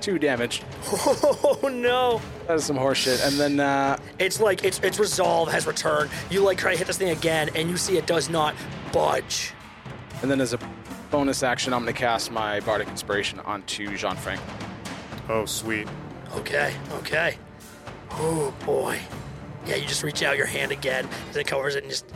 [0.00, 0.62] Two damage.
[0.94, 2.20] Oh no.
[2.48, 3.20] That is some horse shit.
[3.24, 6.10] And then uh, It's like its its resolve has returned.
[6.30, 8.54] You like try to hit this thing again, and you see it does not
[8.92, 9.52] budge.
[10.22, 10.58] and then as a
[11.10, 14.40] bonus action, I'm going to cast my Bardic Inspiration onto Jean Frank.
[15.28, 15.86] Oh, sweet.
[16.36, 17.36] Okay, okay.
[18.12, 18.98] Oh boy.
[19.66, 22.06] Yeah, you just reach out your hand again, and it covers it, and just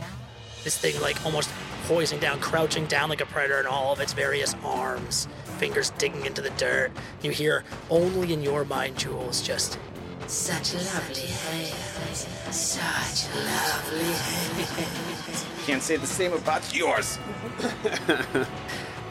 [0.63, 1.49] this thing like almost
[1.87, 6.25] poising down, crouching down like a predator, and all of its various arms, fingers digging
[6.25, 6.91] into the dirt.
[7.21, 9.79] You hear only in your mind, Jules, just
[10.27, 12.27] Such lovely hands.
[12.51, 15.45] Such lovely hands.
[15.65, 17.17] Can't say the same about yours.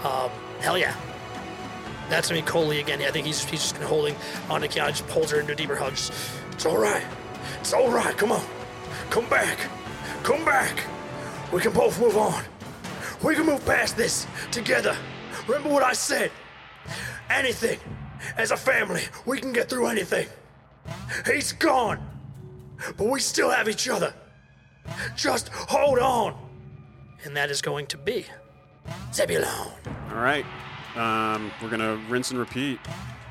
[0.04, 0.94] Um, hell yeah.
[2.08, 3.02] That's gonna be Coley again.
[3.02, 4.14] I think he's he's just been holding
[4.48, 5.96] on to Kiana, just pulls her into a deeper hug.
[5.96, 6.12] Just,
[6.52, 7.02] it's all right.
[7.60, 8.16] It's all right.
[8.16, 8.44] Come on.
[9.10, 9.58] Come back.
[10.22, 10.84] Come back.
[11.52, 12.44] We can both move on.
[13.22, 14.96] We can move past this together.
[15.46, 16.30] Remember what I said.
[17.30, 17.78] Anything.
[18.36, 20.26] As a family, we can get through anything.
[21.26, 21.98] He's gone.
[22.96, 24.12] But we still have each other.
[25.16, 26.36] Just hold on.
[27.24, 28.26] And that is going to be
[29.12, 29.72] Zebulon.
[30.10, 30.44] All right.
[30.94, 32.78] Um, we're gonna rinse and repeat.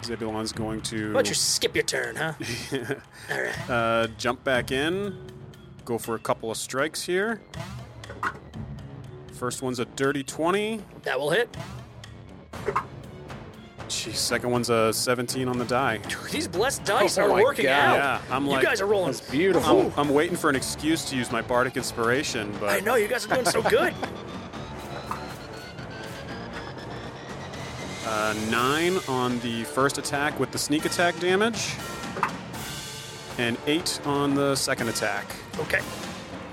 [0.03, 2.33] Zebulon's going to Why don't you skip your turn, huh?
[3.31, 3.69] All right.
[3.69, 5.17] uh, jump back in,
[5.83, 7.41] go for a couple of strikes here.
[9.35, 10.79] First one's a dirty 20.
[11.03, 11.49] That will hit.
[13.89, 15.99] Geez, second one's a 17 on the die.
[16.31, 17.71] These blessed dice Oh are my working God.
[17.71, 17.95] out.
[17.97, 19.11] Yeah, I'm like, you like- guys are rolling.
[19.11, 19.91] That's beautiful.
[19.97, 23.09] I'm, I'm waiting for an excuse to use my bardic inspiration, but I know you
[23.09, 23.93] guys are doing so good.
[28.07, 31.75] uh, nine on the first attack with the sneak attack damage,
[33.37, 35.25] and eight on the second attack.
[35.59, 35.81] Okay.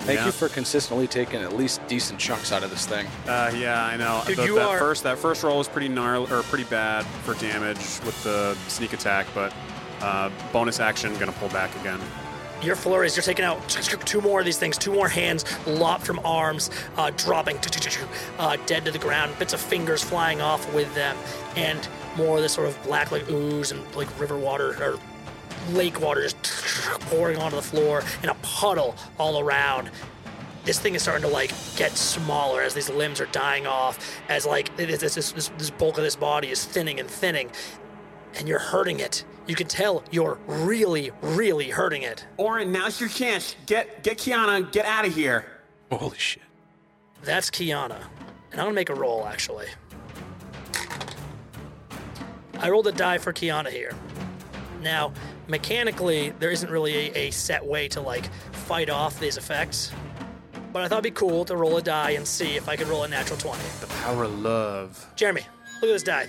[0.04, 0.26] Thank Yeah.
[0.26, 3.06] you for consistently taking at least decent chunks out of this thing.
[3.28, 4.22] Uh, yeah, I know.
[4.26, 7.06] Dude, The- you that are- first that first roll was pretty gnarly or pretty bad
[7.24, 9.52] for damage with the sneak attack, but
[10.02, 12.00] uh, bonus action gonna pull back again.
[12.60, 13.58] your flurries, you're taking out
[14.04, 17.58] two more of these things, two more hands lopped from arms, uh, dropping,
[18.38, 21.16] uh, dead to the ground, bits of fingers flying off with them,
[21.56, 24.96] and more of this sort of black like ooze and like river water or
[25.72, 26.36] lake water just
[27.00, 29.90] pouring onto the floor in a puddle all around.
[30.64, 34.46] This thing is starting to like get smaller as these limbs are dying off, as
[34.46, 37.50] like this, this, this, this bulk of this body is thinning and thinning,
[38.36, 39.24] and you're hurting it.
[39.46, 42.26] You can tell you're really, really hurting it.
[42.36, 43.56] Orin, now's your chance.
[43.66, 45.46] Get get Kiana, get out of here.
[45.90, 46.42] Holy shit.
[47.24, 48.04] That's Kiana.
[48.52, 49.66] And I'm gonna make a roll actually.
[52.58, 53.92] I rolled a die for Kiana here.
[54.80, 55.12] Now,
[55.52, 59.92] mechanically, there isn't really a, a set way to like fight off these effects.
[60.72, 62.88] But I thought it'd be cool to roll a die and see if I could
[62.88, 63.60] roll a natural 20.
[63.80, 65.06] The power of love.
[65.14, 65.42] Jeremy,
[65.82, 66.26] look at this die.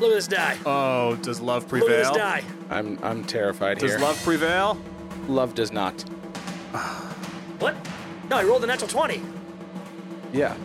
[0.00, 0.56] Look at this die.
[0.64, 1.88] Oh, does love prevail?
[1.88, 2.24] Look at this prevail?
[2.24, 2.44] die.
[2.70, 4.00] I'm I'm terrified Does here.
[4.00, 4.80] love prevail?
[5.28, 6.00] Love does not.
[7.58, 7.76] What?
[8.30, 9.22] No, I rolled a natural 20.
[10.32, 10.56] Yeah.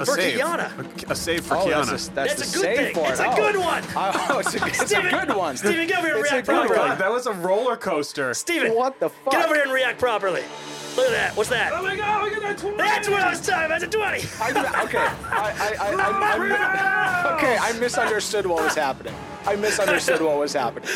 [0.00, 0.38] A For save.
[0.40, 1.04] Kiana.
[1.08, 1.86] A, a save for oh, Kiana.
[1.86, 2.94] that's, a, that's, That's the a good save thing.
[3.04, 3.26] for It's it.
[3.26, 3.36] a Oh.
[3.36, 3.82] good one.
[3.96, 5.56] Oh, it's a, it's a good one.
[5.56, 6.78] Steven, get over here and react properly.
[6.78, 6.98] one.
[6.98, 8.34] that was a roller coaster.
[8.34, 9.32] Steven, What the fuck?
[9.32, 10.42] get over here and react properly.
[10.96, 11.36] Look at that.
[11.36, 11.72] What's that?
[11.74, 12.76] Oh my god, look at that 20!
[12.76, 13.80] That's what I was talking about.
[13.80, 14.22] That's a 20.
[14.40, 19.14] I, okay, I, I, I, I, I, I, okay, I misunderstood what was happening.
[19.46, 20.88] I misunderstood what was happening.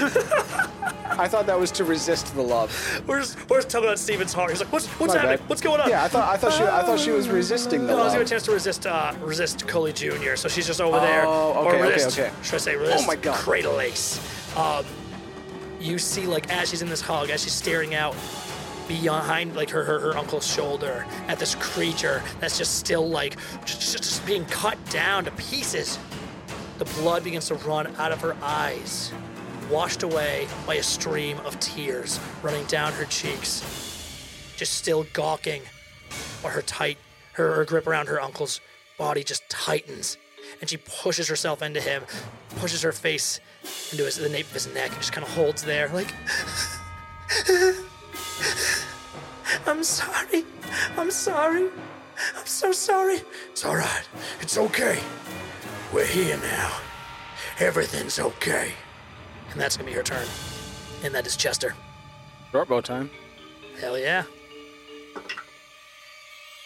[1.19, 3.03] I thought that was to resist the love.
[3.07, 4.51] We're just, we're just talking about Steven's heart.
[4.51, 5.39] He's like, what's, what's My happening?
[5.41, 5.49] bad.
[5.49, 5.91] What's going on?
[5.91, 8.05] Yeah, I thought I thought she I thought she was resisting the No, I was
[8.05, 8.12] love.
[8.14, 10.37] giving a chance to resist uh, resist Cully Jr.
[10.37, 11.25] So she's just over there.
[11.27, 12.31] Oh, or okay, okay, resist, okay.
[12.43, 13.05] Should I say resist?
[13.05, 13.35] Oh my God.
[13.37, 14.21] Cradle Ace.
[14.57, 14.85] Um,
[15.81, 18.14] you see, like as she's in this hug, as she's staring out
[18.87, 23.97] behind, like her her, her uncle's shoulder at this creature that's just still like just,
[23.97, 25.99] just being cut down to pieces.
[26.79, 29.12] The blood begins to run out of her eyes,
[29.71, 33.62] washed away by a stream of tears running down her cheeks.
[34.57, 35.62] Just still gawking,
[36.43, 36.99] while her tight,
[37.33, 38.61] her, her grip around her uncle's
[38.99, 40.16] body just tightens,
[40.61, 42.03] and she pushes herself into him,
[42.57, 43.41] pushes her face
[43.93, 46.12] into his, the nape of his neck, and just kind of holds there, like,
[49.66, 50.45] I'm sorry,
[50.97, 51.69] I'm sorry,
[52.37, 53.21] I'm so sorry.
[53.51, 54.05] It's all right,
[54.41, 54.99] it's okay.
[55.93, 56.79] We're here now.
[57.61, 58.73] Everything's okay.
[59.53, 60.27] And that's gonna be her turn.
[61.05, 61.75] And that is Chester.
[62.53, 63.11] Short bow time.
[63.81, 64.25] Hell yeah.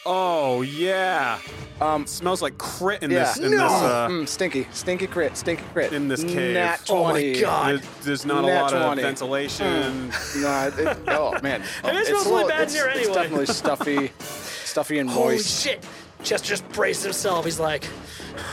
[0.04, 1.38] Oh yeah.
[1.80, 3.20] Um, smells like crit in yeah.
[3.24, 5.92] this in this uh, Mm, stinky, stinky crit, stinky crit.
[5.92, 6.54] in this cave.
[6.54, 7.40] Nat Oh my 20.
[7.40, 7.68] God.
[7.80, 9.02] There- There's not a Nat lot of 20.
[9.02, 10.08] ventilation.
[10.38, 11.62] No, it, oh man.
[11.84, 13.14] Maybe it It's smells really little- bad in it's, here It's anyway.
[13.14, 15.62] definitely stuffy, stuffy and moist Holy moist.
[15.62, 15.86] shit.
[16.24, 17.44] Chester just braced himself.
[17.44, 17.88] He's like,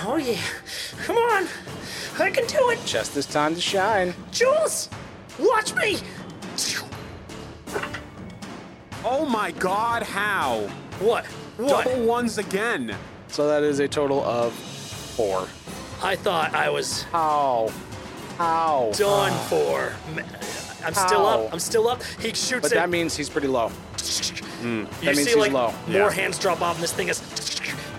[0.05, 0.39] oh yeah,
[1.03, 1.47] come on.
[2.19, 2.79] I can do it.
[2.85, 4.13] Just this time to shine.
[4.31, 4.89] Jules,
[5.39, 5.97] watch me.
[9.05, 10.03] Oh my God!
[10.03, 10.61] How?
[10.99, 11.25] What?
[11.57, 11.85] What?
[11.85, 12.95] Double ones again.
[13.29, 15.47] So that is a total of four.
[16.01, 17.69] I thought I was How?
[18.37, 18.91] How?
[18.95, 19.93] done for.
[20.85, 21.43] I'm still How?
[21.45, 21.53] up.
[21.53, 22.03] I'm still up.
[22.19, 22.75] He shoots But it.
[22.75, 23.71] that means he's pretty low.
[24.61, 24.79] Mm.
[24.81, 25.73] you that means see he's like low.
[25.87, 26.11] more Yeah.
[26.11, 27.21] hands drop off, and this thing is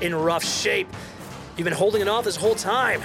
[0.00, 0.88] in rough shape.
[1.56, 3.02] You've been holding it off this whole time.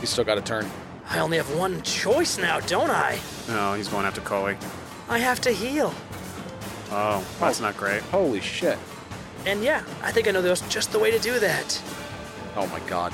[0.00, 0.70] He's still got a turn.
[1.08, 3.18] I only have one choice now, don't I?
[3.48, 4.56] No, he's going after Cully.
[5.08, 5.94] I have to heal.
[6.90, 8.02] Oh, that's not great.
[8.02, 8.78] Holy shit.
[9.46, 11.82] And yeah, I think I know there's just the way to do that.
[12.56, 13.12] Oh my god.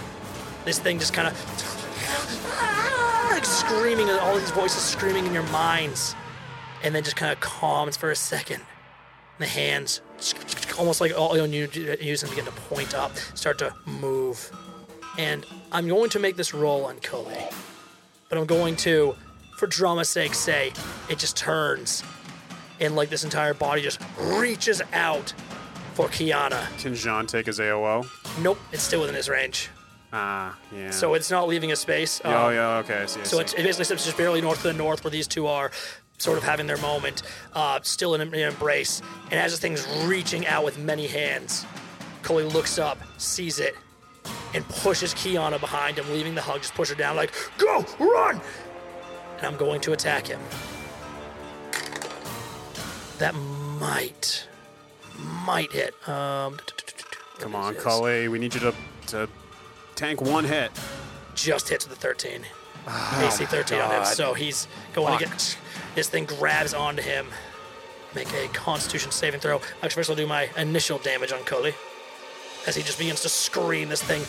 [0.64, 1.34] This thing just kind of
[3.30, 6.14] like screaming, all these voices screaming in your minds,
[6.82, 8.62] and then just kind of calms for a second.
[9.38, 10.00] The hands,
[10.78, 11.68] almost like all you
[12.00, 14.50] use them begin to point up, start to move.
[15.18, 17.44] And I'm going to make this roll on Cully,
[18.28, 19.14] but I'm going to,
[19.58, 20.72] for drama's sake, say
[21.08, 22.02] it just turns,
[22.80, 25.32] and like this entire body just reaches out
[25.94, 26.66] for Kiana.
[26.80, 28.06] Can Jean take his AOO?
[28.42, 29.70] Nope, it's still within his range.
[30.12, 30.90] Ah, yeah.
[30.90, 32.20] So it's not leaving a space.
[32.24, 33.02] Oh Um, yeah, okay.
[33.02, 33.20] I see.
[33.20, 33.42] I So see.
[33.42, 35.70] it's, it basically sits just barely north of the north where these two are
[36.18, 39.02] sort of having their moment, uh, still in an embrace.
[39.30, 41.64] And as this thing's reaching out with many hands,
[42.22, 43.74] Coley looks up, sees it,
[44.54, 48.40] and pushes Kiana behind him, leaving the hug, just push her down, like, go, run!
[49.38, 50.40] And I'm going to attack him.
[53.18, 54.46] That might,
[55.44, 55.94] might hit.
[56.08, 56.58] Um,
[57.38, 57.74] Come on.
[57.74, 58.28] Cully.
[58.28, 58.74] We need you to
[59.08, 59.28] to
[59.94, 60.70] tank one hit.
[61.34, 62.42] just hits with a 13.
[62.86, 64.04] AC 13 on him.
[64.04, 65.58] So he's going to get.
[65.94, 67.26] This thing grabs onto him.
[68.14, 69.56] Make a constitution saving throw.
[69.82, 71.74] Actually, first I'll do my initial damage on Cully.
[72.66, 74.22] As he just begins to scream, this thing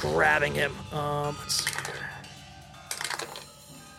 [0.00, 0.72] grabbing him.
[0.92, 1.94] Um, let's see here.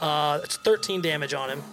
[0.02, 1.64] Uh, it's 13 damage on him.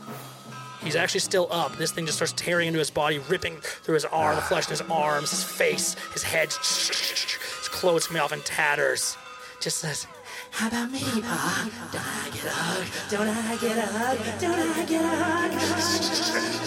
[0.83, 1.77] He's actually still up.
[1.77, 4.71] This thing just starts tearing into his body, ripping through his arm, the flesh in
[4.71, 6.53] his arms, his face, his head.
[6.53, 9.17] His clothes coming off in tatters.
[9.61, 10.07] Just says,
[10.51, 11.01] How about me?
[11.03, 12.87] Ah, don't I get a hug?
[13.11, 14.19] Don't I get a hug?
[14.41, 15.09] Don't I get a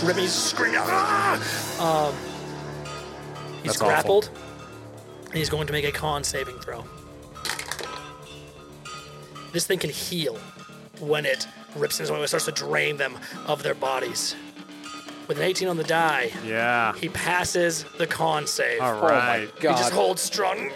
[0.02, 0.04] hug?
[0.08, 0.80] ripping, he's screaming.
[0.82, 1.36] Ah!
[1.80, 2.16] Um,
[3.62, 4.24] he's That's awful.
[5.28, 6.84] Grappled, and he's going to make a con saving throw.
[9.54, 10.36] This thing can heal
[11.00, 14.36] when it rips into someone, it starts to drain them of their bodies.
[15.28, 16.94] With an 18 on the die, Yeah.
[16.96, 18.82] he passes the con save.
[18.82, 19.50] All Oh my right.
[19.56, 19.78] He god.
[19.78, 20.58] just holds strong.
[20.58, 20.70] He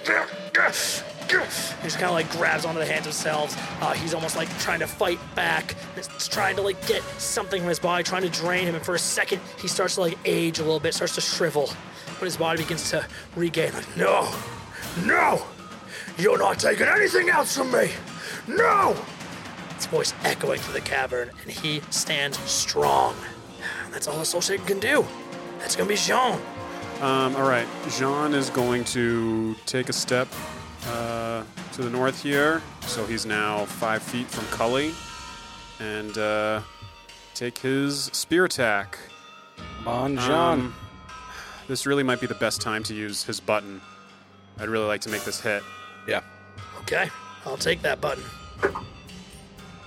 [1.87, 3.55] just kind of like grabs onto the hands themselves.
[3.79, 5.75] Uh, he's almost like trying to fight back.
[5.95, 8.75] He's trying to like get something from his body, trying to drain him.
[8.75, 11.69] And for a second, he starts to like age a little bit, starts to shrivel.
[12.21, 13.03] But his body begins to
[13.35, 13.73] regain.
[13.73, 14.31] Like, no,
[15.05, 15.41] no,
[16.19, 17.89] you're not taking anything else from me.
[18.47, 18.95] No.
[19.75, 23.15] His voice echoing through the cavern, and he stands strong.
[23.91, 25.03] That's all the Soul Shaker can do.
[25.57, 26.39] That's gonna be Jean.
[27.01, 27.65] Um, all right.
[27.97, 30.27] Jean is going to take a step
[30.89, 31.43] uh,
[31.73, 32.61] to the north here.
[32.81, 34.93] So he's now five feet from Cully.
[35.79, 36.61] And uh,
[37.33, 38.99] take his spear attack.
[39.79, 40.59] Come on, John.
[40.59, 40.75] Um,
[41.71, 43.79] this really might be the best time to use his button.
[44.59, 45.63] I'd really like to make this hit.
[46.05, 46.19] yeah.
[46.81, 47.09] Okay,
[47.45, 48.25] I'll take that button.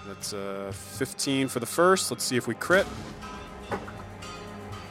[0.07, 2.11] That's uh, 15 for the first.
[2.11, 2.87] Let's see if we crit.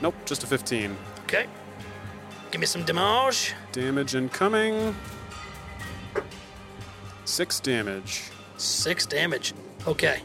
[0.04, 0.96] Nope, just a 15.
[1.24, 1.48] Okay.
[2.52, 3.56] Give me some damage.
[3.72, 4.96] Damage incoming.
[7.26, 8.30] Six damage.
[8.58, 9.56] Six damage.
[9.88, 10.22] Okay.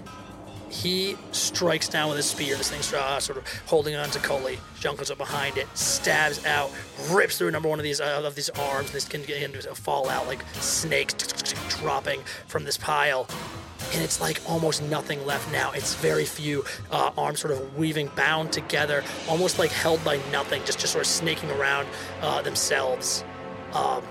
[0.70, 2.56] He strikes down with his spear.
[2.56, 4.58] This thing's uh, sort of holding on to Coley.
[4.80, 6.70] Jean comes up behind it, stabs out,
[7.10, 8.90] rips through number one of these uh, of these arms.
[8.92, 11.14] This can get into fall out like snakes
[11.80, 13.26] dropping from this pile.
[13.94, 15.70] And it's like almost nothing left now.
[15.72, 20.62] It's very few uh, arms sort of weaving, bound together, almost like held by nothing,
[20.66, 21.88] just just sort of snaking around
[22.20, 23.24] uh, themselves.
[23.72, 24.02] Um,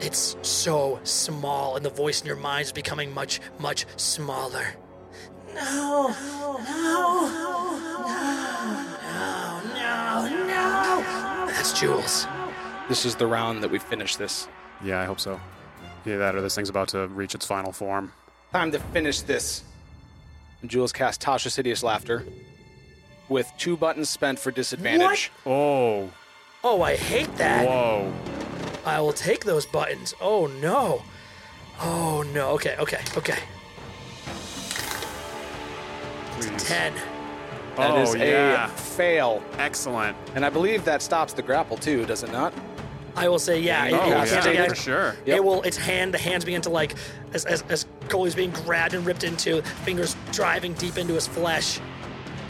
[0.00, 4.74] it's so small, and the voice in your mind is becoming much, much smaller.
[5.54, 7.28] No, no, no,
[9.74, 11.46] no, no, no.
[11.46, 12.26] That's Jules.
[12.88, 14.48] This is the round that we finish this.
[14.84, 15.40] Yeah, I hope so.
[16.04, 18.12] Yeah, that or this thing's about to reach its final form.
[18.52, 19.62] Time to finish this.
[20.60, 22.24] And Jules cast Tasha's Hideous Laughter
[23.28, 25.30] with two buttons spent for disadvantage.
[25.44, 25.52] What?
[25.52, 26.10] Oh,
[26.64, 27.66] Oh, I hate that.
[27.66, 28.12] whoa.
[28.86, 30.14] I will take those buttons.
[30.20, 31.02] Oh no.
[31.80, 32.50] Oh no.
[32.50, 33.38] Okay, okay, okay.
[36.48, 36.64] Please.
[36.64, 36.92] Ten.
[37.76, 38.66] That is oh, yeah.
[38.66, 39.42] a fail.
[39.58, 40.16] Excellent.
[40.34, 42.52] And I believe that stops the grapple too, does it not?
[43.16, 43.88] I will say, yeah.
[43.92, 44.50] Oh, it, it yeah.
[44.52, 45.16] Yeah, for sure.
[45.26, 45.36] Yep.
[45.36, 45.62] It will.
[45.62, 46.14] Its hand.
[46.14, 46.94] The hands begin to like,
[47.34, 51.78] as as as Coley's being grabbed and ripped into, fingers driving deep into his flesh.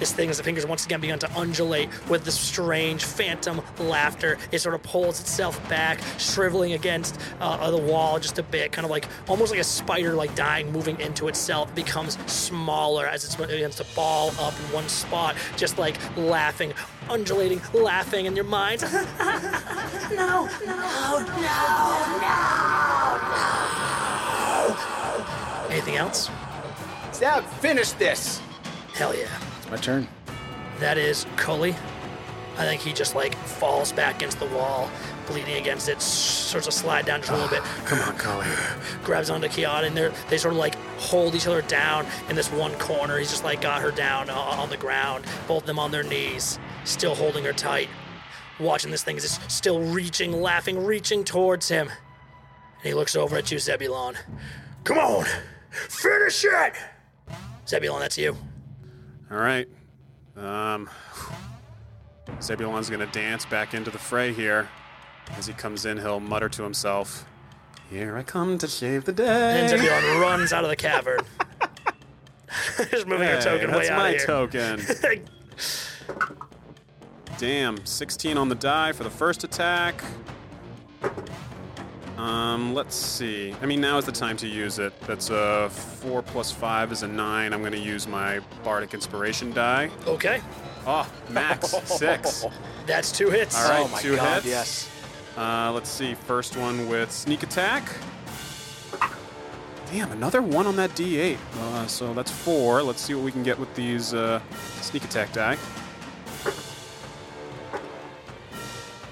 [0.03, 4.37] This thing, as the fingers once again begin to undulate with this strange phantom laughter,
[4.51, 8.85] it sort of pulls itself back, shriveling against uh, the wall just a bit, kind
[8.85, 11.69] of like almost like a spider, like dying, moving into itself.
[11.69, 16.75] It becomes smaller as it begins to ball up in one spot, just like laughing,
[17.09, 18.83] undulating, laughing in your mind.
[20.13, 21.47] No, no, no, no.
[24.67, 24.77] No.
[25.71, 26.29] Anything else?
[27.13, 28.41] Stab, finish this.
[28.95, 29.52] Hell yeah.
[29.73, 30.07] My turn.
[30.81, 31.75] That is Cully.
[32.59, 34.91] I think he just like falls back against the wall,
[35.27, 37.63] bleeding against it, starts to slide down just a little bit.
[37.87, 38.47] Come on, Cully.
[39.03, 42.53] grabs onto Kiana, and they they sort of like hold each other down in this
[42.53, 43.17] one corner.
[43.17, 46.03] He's just like got her down uh, on the ground, both of them on their
[46.03, 47.89] knees, still holding her tight,
[48.61, 51.89] watching this thing just still reaching, laughing, reaching towards him.
[51.89, 54.17] And he looks over at you, Zebulon.
[54.85, 55.25] Come on,
[55.71, 56.75] finish it!
[57.67, 58.37] Zebulon, that's you.
[59.33, 59.67] All right.
[60.37, 60.91] Um,
[62.43, 64.69] Zebulon's going to dance back into the fray here.
[65.31, 67.25] As he comes in, he'll mutter to himself,
[67.89, 69.61] Here I come to save the day.
[69.61, 69.71] And.
[69.71, 71.21] Zebulon runs out of the cavern.
[72.91, 74.27] just moving her Hey, token way out my of here.
[74.27, 74.83] token.
[77.39, 80.05] Damn, 16 on the die for the first attack.
[82.23, 83.53] Um, let's see.
[83.61, 84.93] I mean, now is the time to use it.
[85.03, 87.53] That's a 4 plus 5 is a 9.
[87.53, 89.91] I'm going to use my Bardic Inspiration die.
[90.07, 90.41] okay,
[90.87, 92.45] Oh, max 6.
[92.87, 93.57] that's two hits.
[93.61, 94.47] All right, oh my two god, hits.
[94.47, 94.89] yes.
[95.37, 96.15] Uh, let's see.
[96.15, 97.89] First one with sneak attack.
[99.91, 101.39] Damn, another one on that D8.
[101.59, 102.83] Uh, so that's four.
[102.85, 104.41] Let's see what we can get with these uh,
[104.81, 105.57] sneak attack die.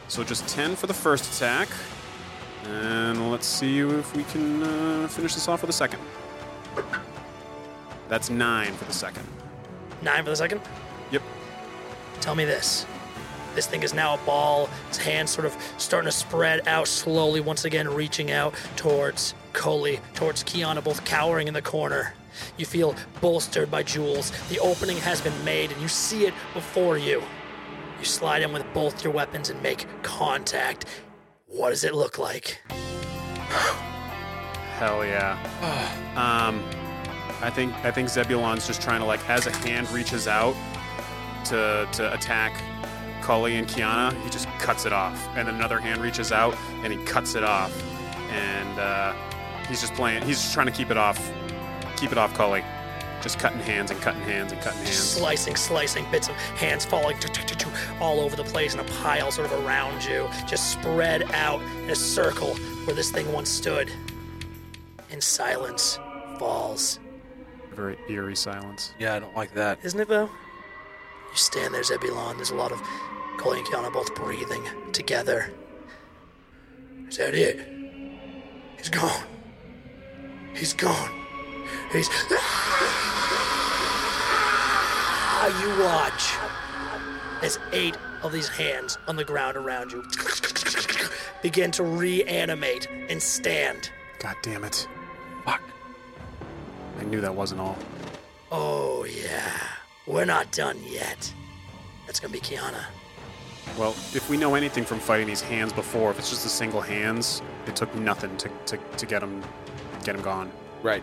[0.09, 1.69] So just 10 for the first attack.
[2.71, 6.01] And let's see if we can uh, finish this off with a second.
[8.09, 9.27] That's nine for the second.
[10.03, 10.61] Nine for the second.
[11.11, 11.23] Yep.
[12.21, 12.87] Tell me this.
[13.55, 14.69] This thing is now a ball.
[14.89, 20.01] Its hands sort of starting to spread out slowly, once again reaching out towards Coley,
[20.15, 22.15] towards Kiana, both cowering in the corner.
[22.57, 24.31] You feel bolstered by Jules.
[24.49, 27.23] The opening has been made, and you see it before you.
[27.99, 30.87] You slide in with both your weapons and make contact.
[31.51, 32.59] What does it look like?
[34.79, 35.37] Hell yeah.
[36.17, 36.63] um,
[37.43, 40.55] I think I think Zebulon's just trying to like as a hand reaches out
[41.47, 42.53] to to attack
[43.23, 46.99] Cully and Kiana, he just cuts it off, and another hand reaches out and he
[47.05, 47.73] cuts it off,
[48.31, 49.13] and uh,
[49.69, 50.23] he's just playing.
[50.23, 51.19] He's just trying to keep it off,
[51.97, 52.65] keep it off Cully,
[53.23, 54.97] just cutting hands and cutting hands and cutting hands.
[54.97, 57.17] Slicing, slicing, bits of hands falling
[58.01, 61.91] all over the place in a pile sort of around you, just spread out in
[61.91, 62.55] a circle
[62.85, 63.91] where this thing once stood.
[65.11, 65.99] And silence
[66.39, 66.99] falls.
[67.73, 68.95] Very eerie silence.
[68.99, 69.79] Yeah, I don't like that.
[69.83, 70.25] Isn't it, though?
[70.25, 72.37] You stand there, Zebulon.
[72.37, 72.81] There's a lot of
[73.37, 74.63] Coley and Kiana both breathing
[74.93, 75.53] together.
[77.09, 77.67] Is that it?
[78.77, 79.25] He's gone.
[80.55, 81.20] He's gone.
[81.93, 82.09] He's.
[85.43, 86.37] Ah, you watch
[87.43, 90.05] as eight of these hands on the ground around you
[91.43, 93.91] begin to reanimate and stand.
[94.19, 94.87] God damn it!
[95.45, 95.63] Fuck.
[96.99, 97.79] I knew that wasn't all.
[98.53, 99.59] Oh, yeah.
[100.07, 101.33] We're not done yet.
[102.07, 102.85] That's gonna be Kiana.
[103.79, 106.81] Well, if we know anything from fighting these hands before, if it's just the single
[106.81, 109.43] hands, it took nothing to, to, to get him
[110.03, 110.51] get him gone.
[110.83, 111.03] Right.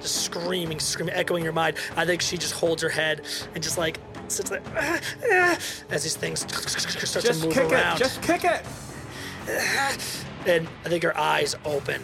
[0.00, 1.76] Just screaming, screaming, echoing your mind.
[1.96, 3.22] I think she just holds her head
[3.54, 5.58] and just like sits there "Ah, ah,"
[5.90, 7.96] as these things start to move around.
[7.96, 8.62] It, just kick it.
[10.46, 12.02] And I think her eyes open.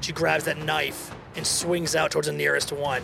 [0.00, 3.02] She grabs that knife and swings out towards the nearest one.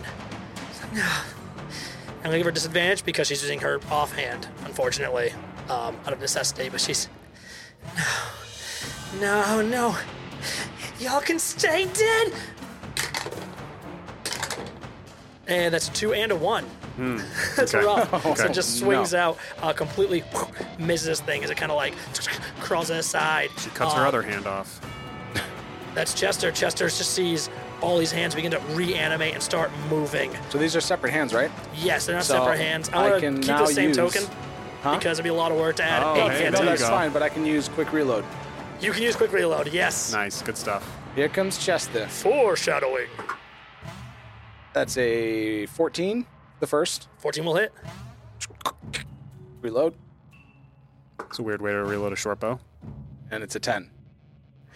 [0.93, 5.31] I'm gonna give her disadvantage because she's using her offhand, unfortunately,
[5.69, 6.69] um, out of necessity.
[6.69, 7.07] But she's
[9.19, 9.97] no, no, no.
[10.99, 12.33] Y'all can stay dead.
[15.47, 16.65] And that's a two and a one.
[17.55, 17.85] that's okay.
[17.85, 18.37] rough.
[18.37, 20.23] So it just swings out, uh, completely
[20.79, 21.93] misses this thing as it kind of like
[22.61, 23.49] crawls aside.
[23.59, 24.81] She cuts her Um, other hand off.
[25.93, 26.51] That's Chester.
[26.51, 27.49] Chester just sees
[27.81, 30.31] all these hands begin to reanimate and start moving.
[30.49, 31.51] So these are separate hands, right?
[31.75, 32.89] Yes, they're not So, separate hands.
[32.89, 34.23] I I'm gonna can keep now the same use- token
[34.81, 34.97] Huh?
[34.97, 36.59] because it'd be a lot of work to add Oh, eight hey, hands.
[36.59, 38.23] No, that's fine, but I can use quick reload.
[38.81, 39.67] You can use quick reload.
[39.71, 40.11] Yes.
[40.11, 40.89] Nice, good stuff.
[41.15, 42.07] Here comes Chester.
[42.07, 43.07] Foreshadowing.
[44.75, 46.25] That's a 14,
[46.59, 47.07] the first.
[47.19, 47.71] 14 will hit.
[49.61, 49.95] Reload.
[51.21, 52.59] It's a weird way to reload a short bow.
[53.31, 53.89] And it's a 10.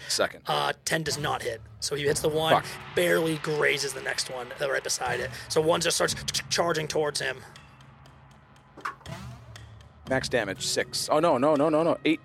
[0.08, 0.44] Second.
[0.48, 1.62] Uh, 10 does not hit.
[1.82, 2.66] So he hits the one, Fuck.
[2.96, 5.32] barely grazes the next one uh, right beside it.
[5.50, 6.16] So one just starts
[6.50, 7.40] charging towards him.
[10.10, 11.10] Max damage, 6.
[11.12, 11.98] Oh, no, no, no, no, no.
[12.06, 12.22] 8.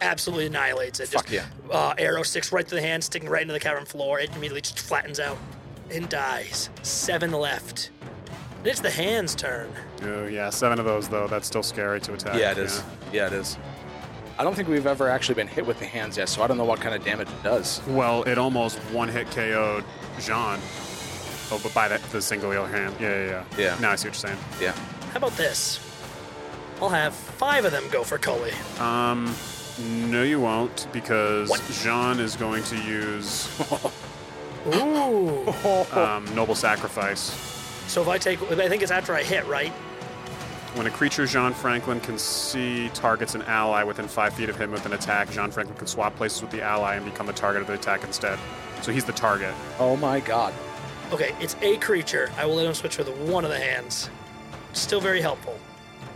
[0.00, 1.08] Absolutely annihilates it.
[1.10, 4.20] Fuck just, uh, arrow sticks right through the hand, sticking right into the cavern floor.
[4.20, 5.36] It immediately just flattens out
[5.92, 6.70] and dies.
[6.82, 7.90] Seven left.
[8.64, 9.70] It's the hand's turn.
[10.02, 11.26] Oh yeah, seven of those though.
[11.26, 12.38] That's still scary to attack.
[12.38, 12.82] Yeah, it is.
[13.12, 13.56] Yeah, it is.
[14.38, 16.56] I don't think we've ever actually been hit with the hands yet, so I don't
[16.56, 17.82] know what kind of damage it does.
[17.88, 19.84] Well, it almost one hit KO'd
[20.18, 20.58] Jean.
[21.52, 22.94] Oh, but by that the single hand.
[23.00, 23.44] Yeah, yeah, yeah.
[23.58, 23.78] Yeah.
[23.80, 24.38] Now I see what you're saying.
[24.60, 24.72] Yeah.
[25.10, 25.80] How about this?
[26.80, 28.52] I'll have five of them go for Cully.
[28.78, 29.34] Um,
[30.10, 31.62] no, you won't because What?
[31.82, 33.46] Jean is going to use
[34.66, 35.46] Ooh.
[35.92, 37.20] um, Noble Sacrifice.
[37.86, 39.72] so if I take, I think it's after I hit, right?
[40.74, 44.70] When a creature Jean Franklin can see targets an ally within five feet of him
[44.70, 47.60] with an attack, Jean Franklin can swap places with the ally and become the target
[47.62, 48.38] of the attack instead.
[48.82, 49.52] So he's the target.
[49.80, 50.54] Oh my god.
[51.12, 52.30] Okay, it's a creature.
[52.38, 54.08] I will let him switch with one of the hands.
[54.72, 55.58] Still very helpful.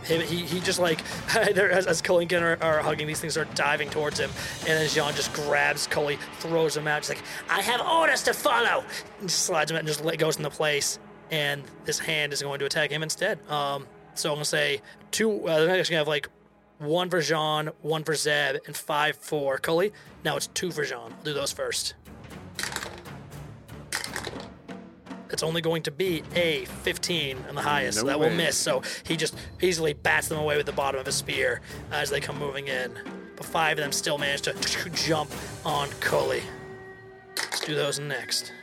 [0.05, 1.01] He, he, he just like,
[1.35, 4.29] as, as Cully and are, hugging, these things are diving towards him.
[4.61, 6.99] And then Jean just grabs Cully, throws him out.
[7.03, 8.83] Just like, I have orders to follow.
[9.19, 10.99] And slides him out and just let, goes into place.
[11.31, 13.39] And this hand is going to attack him instead.
[13.49, 14.81] Um, so I'm to say
[15.11, 16.29] two, uh, they're actually to have like
[16.79, 19.93] one for Jean, one for Zeb, and five for Cully.
[20.23, 20.97] Now it's two for Jean.
[20.97, 21.95] I'll do those first.
[25.35, 27.97] It's only going to be a 15 on the mm, highest.
[27.97, 28.55] so No that will miss.
[28.55, 31.59] So he just easily bats them away with the bottom of his spear
[31.91, 32.97] as they come moving in.
[33.35, 34.53] But five of them still manage to
[34.91, 35.29] jump
[35.65, 36.41] on Cully.
[37.35, 38.53] Let's do those next.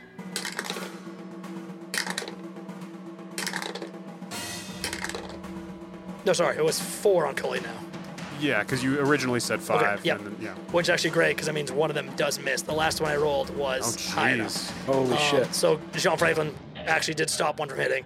[6.25, 7.92] No, sorry, it was four on Cully now.
[8.39, 10.05] Yeah, because you originally said five.
[10.05, 10.19] yep.
[10.19, 10.53] and then, yeah.
[10.71, 12.61] Which is actually great because that means one of them does miss.
[12.61, 14.85] The last one I rolled Oh, was high enough.
[14.85, 15.53] Holy Um, shit.
[15.55, 18.03] So Jean Franklin actually did stop one from hitting.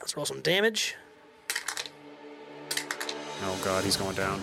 [0.00, 0.94] Let's roll some damage.
[3.44, 4.40] Oh god, he's going down.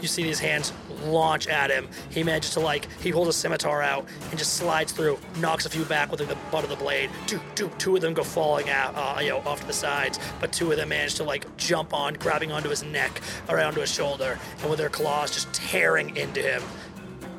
[0.00, 0.72] You see these hands
[1.04, 1.88] launch at him.
[2.10, 5.70] He manages to like he holds a scimitar out and just slides through, knocks a
[5.70, 7.10] few back with the butt of the blade.
[7.26, 10.18] Two, two, two of them go falling out, uh, you know, off to the sides.
[10.38, 13.80] But two of them manage to like jump on, grabbing onto his neck, around to
[13.80, 16.62] his shoulder, and with their claws just tearing into him.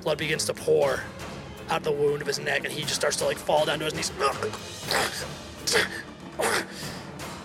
[0.02, 1.02] Blood begins to pour
[1.70, 3.86] out the wound of his neck, and he just starts to like fall down to
[3.86, 4.12] his knees.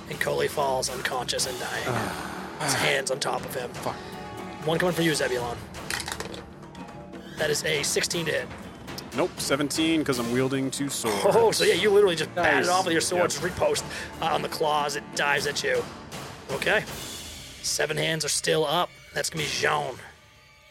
[0.09, 2.13] And Coley falls unconscious and dying.
[2.61, 3.71] His hands on top of him.
[4.65, 5.57] One coming for you, Zebulon.
[7.39, 8.49] That is a 16 to hit.
[9.17, 11.19] Nope, 17 because I'm wielding two swords.
[11.37, 13.31] Oh, so yeah, you literally just bat it off with your sword, Yep.
[13.31, 13.83] just repost
[14.23, 14.97] uh, on the claws.
[14.97, 15.83] It dives at you.
[16.53, 16.85] Okay.
[17.63, 18.89] Seven hands are still up.
[19.15, 19.95] That's gonna be Jean.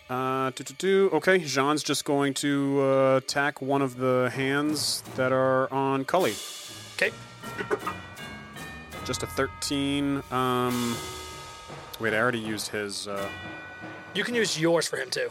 [0.09, 1.09] Uh, do, do, do.
[1.13, 6.33] Okay, Jean's just going to uh, attack one of the hands that are on Cully.
[6.95, 7.11] Okay.
[9.05, 10.21] Just a 13.
[10.31, 10.97] Um,
[11.99, 13.07] wait, I already used his.
[13.07, 13.29] Uh,
[14.13, 15.29] You can use yours for him too.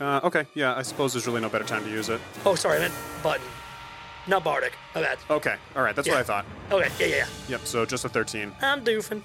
[0.00, 2.20] uh, okay, yeah, I suppose there's really no better time to use it.
[2.44, 3.44] Oh, sorry, I meant button.
[4.26, 4.74] Not Bardic.
[4.94, 5.18] My bad.
[5.30, 6.44] Okay, all right, that's what I thought.
[6.70, 7.26] Okay, yeah, yeah, yeah.
[7.48, 8.52] Yep, so just a 13.
[8.60, 9.22] I'm doofing.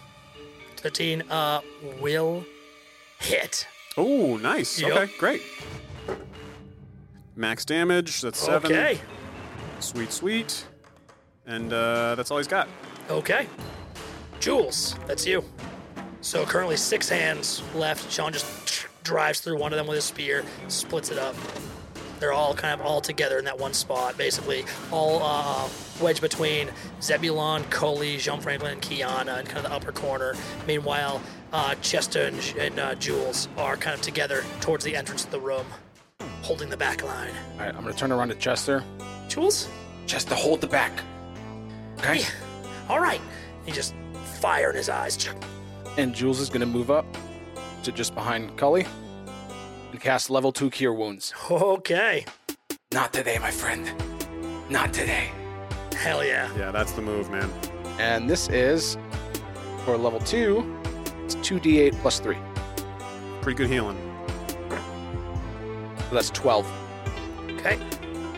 [0.77, 1.61] 13 uh,
[2.01, 2.45] will
[3.19, 3.67] hit.
[3.97, 4.79] Oh, nice.
[4.79, 4.91] Yep.
[4.91, 5.41] Okay, great.
[7.35, 8.21] Max damage.
[8.21, 8.71] That's seven.
[8.71, 8.99] Okay.
[9.79, 10.65] Sweet, sweet.
[11.45, 12.67] And uh, that's all he's got.
[13.09, 13.47] Okay.
[14.39, 15.43] Jules, that's you.
[16.21, 18.11] So currently six hands left.
[18.11, 18.45] Sean just
[19.03, 21.35] drives through one of them with his spear, splits it up.
[22.19, 25.67] They're all kind of all together in that one spot, basically all uh,
[26.01, 26.69] wedged between
[27.01, 30.33] Zebulon, Coley, Jean Franklin, and Kiana in kind of the upper corner.
[30.65, 35.31] Meanwhile, uh, Chester and, and uh, Jules are kind of together towards the entrance of
[35.31, 35.65] the room,
[36.43, 37.33] holding the back line.
[37.53, 38.83] All right, I'm gonna turn around to Chester.
[39.27, 39.67] Jules?
[40.05, 40.91] Just to hold the back.
[41.99, 42.21] Okay.
[42.89, 43.21] All right.
[43.65, 43.93] He just
[44.39, 45.29] fire in his eyes.
[45.97, 47.05] And Jules is gonna move up
[47.83, 48.85] to just behind Cully
[49.91, 51.33] and cast level two cure wounds.
[51.51, 52.25] Okay.
[52.93, 53.91] Not today, my friend.
[54.69, 55.31] Not today.
[55.95, 56.49] Hell yeah.
[56.57, 57.51] Yeah, that's the move, man.
[57.99, 58.97] And this is
[59.85, 60.79] for level two.
[61.25, 62.37] It's two d8 plus three,
[63.41, 63.97] Pretty good healing.
[64.69, 66.69] so that's 12.
[67.51, 67.79] Okay.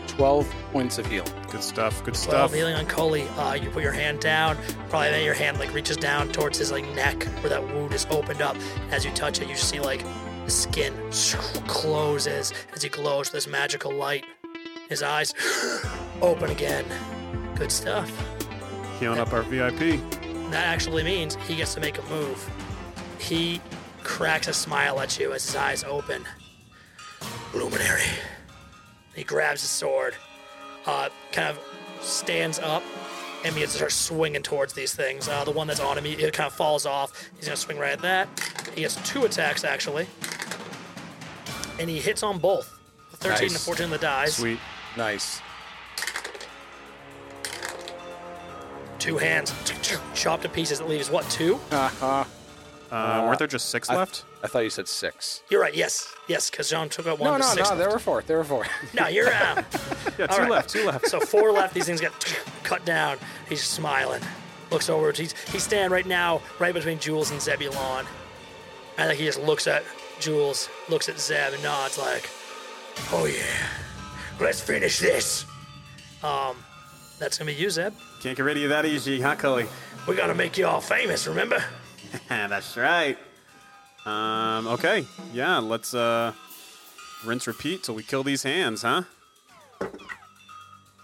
[0.08, 1.24] 12 points of heal.
[1.56, 2.04] Good stuff.
[2.04, 2.52] Good Well, stuff.
[2.52, 4.58] kneeling on Coley, uh, you put your hand down.
[4.90, 8.06] Probably then your hand like reaches down towards his like neck where that wound is
[8.10, 8.58] opened up.
[8.90, 10.04] As you touch it, you see like
[10.44, 10.92] the skin
[11.66, 14.26] closes as he glows with this magical light.
[14.90, 15.32] His eyes
[16.20, 16.84] open again.
[17.54, 18.12] Good stuff.
[19.00, 19.98] Healing up our VIP.
[20.50, 22.50] That actually means he gets to make a move.
[23.18, 23.62] He
[24.02, 26.22] cracks a smile at you as his eyes open.
[27.54, 28.02] Luminary.
[29.14, 30.14] He grabs his sword,
[30.86, 31.58] uh, kind of
[32.00, 32.82] stands up,
[33.44, 35.28] and begins to start swinging towards these things.
[35.28, 37.28] Uh, the one that's on him, he, it kind of falls off.
[37.36, 38.28] He's gonna swing right at that.
[38.74, 40.06] He has two attacks actually,
[41.78, 42.72] and he hits on both.
[43.12, 43.64] the 13 and Nice.
[43.64, 44.36] 14 on the dies.
[44.36, 44.58] Sweet.
[44.96, 45.40] Nice.
[48.98, 49.52] Two hands,
[50.14, 50.80] chopped to pieces.
[50.80, 51.60] It leaves what two?
[51.70, 52.24] Uh-huh.
[52.90, 54.24] Uh, weren't there just six I- left?
[54.42, 55.42] I thought you said six.
[55.50, 55.74] You're right.
[55.74, 57.28] Yes, yes, because John took out one.
[57.30, 57.76] No, of the no, six no.
[57.76, 57.78] left.
[57.78, 58.22] There were four.
[58.22, 58.66] There were four.
[58.94, 59.62] No, you're uh,
[60.18, 60.50] Yeah, two right.
[60.50, 60.70] left.
[60.70, 61.08] Two left.
[61.08, 61.74] so four left.
[61.74, 62.12] These things get
[62.62, 63.18] cut down.
[63.48, 64.22] He's smiling.
[64.70, 65.10] Looks over.
[65.12, 68.04] He's he's standing right now, right between Jules and Zebulon.
[68.98, 69.84] I think he just looks at
[70.20, 72.28] Jules, looks at Zeb, and nods like,
[73.12, 73.68] "Oh yeah,
[74.40, 75.44] let's finish this."
[76.24, 76.56] Um,
[77.18, 77.92] that's gonna be you, Zeb.
[78.22, 79.66] Can't get rid of you that easy, huh, Cully?
[80.08, 81.26] We gotta make you all famous.
[81.26, 81.62] Remember?
[82.28, 83.18] That's right.
[84.06, 85.04] Um, okay.
[85.32, 86.32] Yeah, let's uh
[87.24, 89.02] rinse repeat till we kill these hands, huh?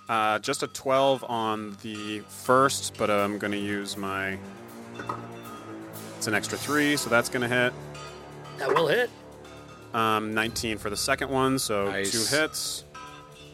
[0.09, 4.39] Uh, just a 12 on the first, but I'm gonna use my.
[6.17, 7.73] It's an extra three, so that's gonna hit.
[8.59, 9.11] That will hit.
[9.95, 12.13] Um, 19 for the second one, so Nice.
[12.13, 12.85] two hits.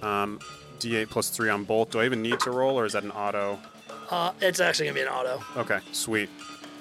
[0.02, 0.38] Um,
[0.78, 1.90] D8 plus three on both.
[1.90, 3.58] Do I even need to roll, or is that an auto?
[4.10, 5.42] Uh, it's actually gonna be an auto.
[5.56, 6.28] Okay, sweet.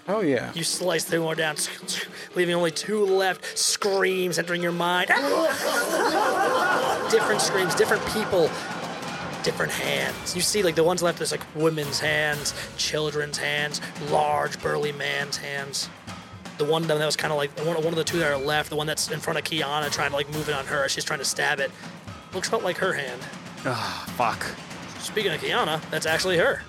[0.07, 0.51] Oh yeah.
[0.53, 1.55] You slice three more down,
[2.35, 3.57] leaving only two left.
[3.57, 5.07] Screams entering your mind.
[7.09, 8.49] different screams, different people,
[9.43, 10.35] different hands.
[10.35, 15.37] You see, like the ones left, there's like women's hands, children's hands, large burly man's
[15.37, 15.89] hands.
[16.57, 18.69] The one that was kind of like one, one of the two that are left,
[18.69, 20.89] the one that's in front of Kiana, trying to like move it on her.
[20.89, 21.71] She's trying to stab it.
[22.33, 23.21] Looks about like her hand.
[23.65, 24.43] Ah, fuck.
[24.99, 26.63] Speaking of Kiana, that's actually her.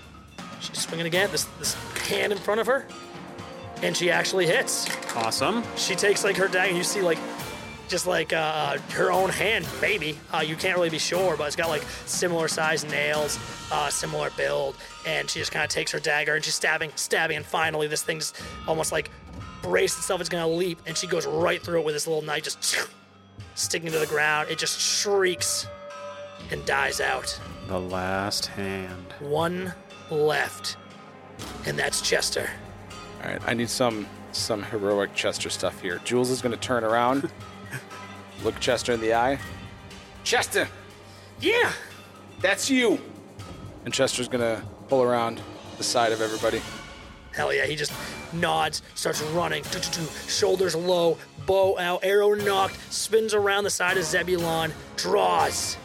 [0.61, 1.31] She's swinging again.
[1.33, 1.75] This this
[2.07, 2.87] hand in front of her,
[3.83, 4.89] and she actually hits.
[5.17, 5.63] Awesome.
[5.77, 7.19] She takes like her dagger, and you see like
[7.89, 10.19] just like uh, her own hand, maybe.
[10.33, 13.39] Uh, you can't really be sure, but it's got like similar size nails,
[13.73, 14.77] uh, similar build,
[15.07, 18.03] and she just kind of takes her dagger and she's stabbing, stabbing, and finally this
[18.03, 18.35] thing's
[18.67, 19.11] almost like
[19.63, 20.21] braced itself.
[20.21, 22.89] It's gonna leap, and she goes right through it with this little knife, just
[23.55, 24.51] sticking to the ground.
[24.51, 25.67] It just shrieks
[26.51, 27.39] and dies out.
[27.67, 29.15] The last hand.
[29.21, 29.75] One
[30.11, 30.77] left,
[31.67, 32.49] and that's Chester.
[33.23, 36.01] All right, I need some some heroic Chester stuff here.
[36.05, 37.31] Jules is going to turn around,
[38.45, 39.39] look Chester in the eye.
[40.23, 40.69] Chester,
[41.41, 41.73] Yeah,
[42.41, 43.01] that's you.
[43.85, 45.41] And Chester's going to pull around
[45.79, 46.61] the side of everybody.
[47.33, 47.93] Hell yeah, he just
[48.33, 49.65] nods, starts running,
[50.29, 51.17] shoulders low,
[51.47, 55.77] bow out, arrow nocked, spins around the side of Zebulon, draws.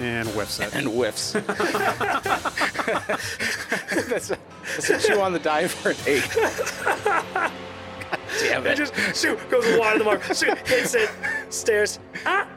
[0.00, 0.74] And whiffs it.
[0.74, 1.34] and whiffs.
[4.76, 6.28] that's, a, that's a two on the die for an eight.
[6.34, 8.76] God damn It it.
[8.76, 11.10] just shoot, goes wide of the mark, shoot, hits it,
[11.50, 11.98] stares.
[12.26, 12.48] Ah,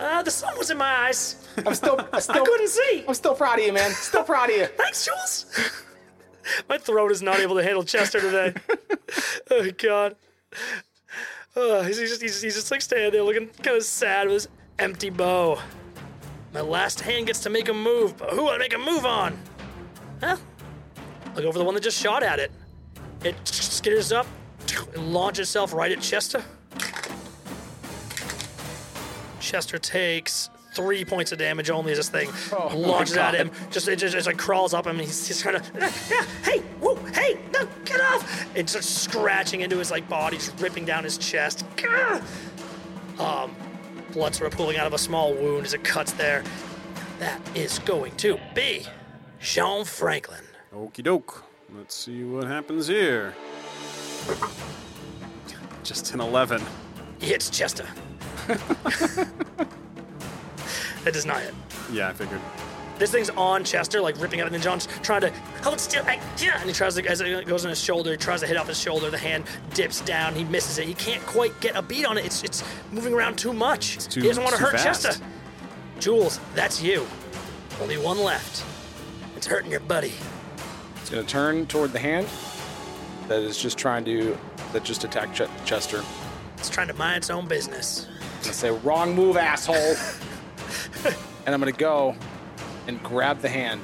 [0.00, 1.46] uh, the sun was in my eyes.
[1.64, 3.04] I'm still, I I still, couldn't see.
[3.06, 3.90] I'm still proud of you, man.
[3.92, 4.66] Still proud of you.
[4.76, 5.46] Thanks, Jules.
[6.68, 8.54] My throat is not able to handle Chester today.
[9.50, 10.16] oh God.
[11.56, 14.34] Oh, he's, he's just he's, he's just like standing there looking kind of sad with
[14.34, 15.60] his empty bow.
[16.52, 19.06] My last hand gets to make a move, but who would I make a move
[19.06, 19.38] on?
[20.20, 20.36] Huh?
[21.34, 22.50] Look over the one that just shot at it.
[23.24, 24.26] It skitters up
[24.94, 26.44] and launches itself right at Chester.
[29.40, 33.50] Chester takes three points of damage only as this thing Oh, launches at him.
[33.70, 35.88] Just it just, just like crawls up him and he's, he's trying to
[36.44, 38.56] hey whoa hey no get off!
[38.56, 41.64] It starts scratching into his like body, just ripping down his chest.
[41.76, 42.20] Gah!
[43.18, 43.54] Um,
[44.12, 46.42] blood sort of pooling out of a small wound as it cuts there.
[47.20, 48.86] That is going to be
[49.40, 50.43] Jean Franklin.
[50.74, 51.44] Okie doke.
[51.76, 53.34] Let's see what happens here.
[55.84, 56.60] Just an 11.
[57.20, 57.86] He hits Chester.
[58.48, 59.68] that
[61.04, 61.54] does not hit.
[61.92, 62.40] Yeah, I figured.
[62.98, 66.04] This thing's on Chester, like ripping up, and then John's trying to oh, hold still,
[66.06, 68.46] I, yeah, and he tries to, as it goes on his shoulder, he tries to
[68.46, 69.10] hit off his shoulder.
[69.10, 69.44] The hand
[69.74, 70.86] dips down, he misses it.
[70.86, 72.24] He can't quite get a beat on it.
[72.24, 74.08] It's it's moving around too much.
[74.08, 75.02] too- he doesn't want to hurt fast.
[75.02, 75.24] Chester.
[76.00, 77.06] Jules, that's you.
[77.80, 78.64] Only one left.
[79.36, 80.12] It's hurting your buddy.
[81.04, 82.26] It's going to turn toward the hand
[83.28, 84.38] that is just trying to,
[84.72, 86.02] that just attacked Ch- Chester.
[86.56, 88.06] It's trying to mind its own business.
[88.08, 89.74] I'm gonna say, wrong move, asshole.
[91.44, 92.16] and I'm gonna go
[92.86, 93.82] and grab the hand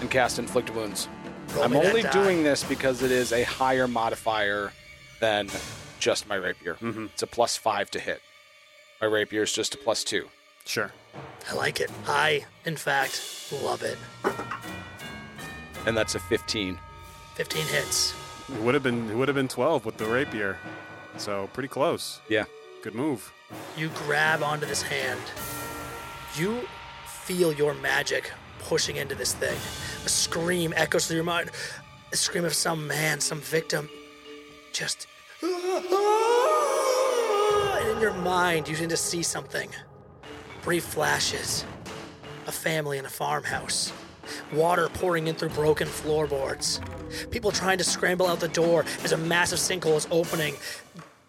[0.00, 1.06] and cast inflict wounds.
[1.54, 4.72] Roll I'm only doing this because it is a higher modifier
[5.20, 5.50] than
[5.98, 6.76] just my rapier.
[6.76, 7.08] Mm-hmm.
[7.12, 8.22] It's a plus five to hit.
[9.02, 10.28] My rapier is just a plus two.
[10.64, 10.92] Sure.
[11.50, 11.90] I like it.
[12.06, 13.20] I, in fact,
[13.62, 13.98] love it.
[15.86, 16.78] And that's a 15.
[17.34, 18.14] 15 hits.
[18.48, 20.58] It would have been it would have been 12 with the rapier.
[21.16, 22.20] So pretty close.
[22.28, 22.44] Yeah.
[22.82, 23.32] Good move.
[23.76, 25.20] You grab onto this hand.
[26.36, 26.66] You
[27.06, 29.56] feel your magic pushing into this thing.
[30.04, 31.50] A scream echoes through your mind.
[32.12, 33.88] A scream of some man, some victim.
[34.72, 35.06] Just.
[35.42, 35.50] And
[37.88, 39.70] in your mind, you begin to see something.
[40.62, 41.64] Brief flashes.
[42.46, 43.92] A family in a farmhouse.
[44.52, 46.80] Water pouring in through broken floorboards.
[47.30, 50.54] People trying to scramble out the door as a massive sinkhole is opening,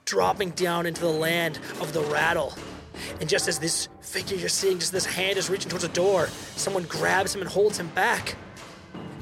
[0.05, 2.53] dropping down into the land of the rattle.
[3.19, 6.27] And just as this figure you're seeing, just this hand is reaching towards a door,
[6.55, 8.35] someone grabs him and holds him back.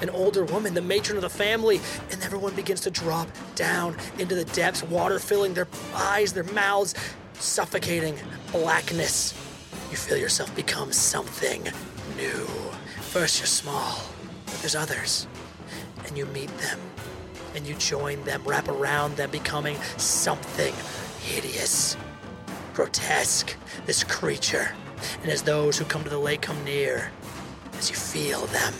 [0.02, 1.80] An older woman, the matron of the family,
[2.12, 6.96] and everyone begins to drop down into the depths, water filling their eyes, their mouths,
[7.34, 8.18] suffocating
[8.52, 9.34] blackness.
[9.92, 11.68] You feel yourself become something
[12.18, 12.71] new.
[13.12, 14.00] First, you're small,
[14.46, 15.28] but there's others,
[16.06, 16.80] and you meet them,
[17.54, 20.74] and you join them, wrap around them, becoming something
[21.20, 21.98] hideous,
[22.74, 23.54] grotesque,
[23.86, 24.72] this creature.
[25.24, 27.12] And as those who come to the lake come near,
[27.78, 28.74] as you feel them,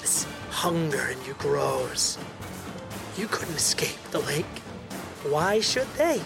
[0.00, 2.18] this hunger in you grows.
[3.16, 4.58] You couldn't escape the lake.
[5.30, 6.18] Why should they?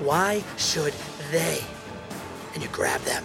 [0.00, 0.94] Why should
[1.30, 1.60] they?
[2.52, 3.22] And you grab them.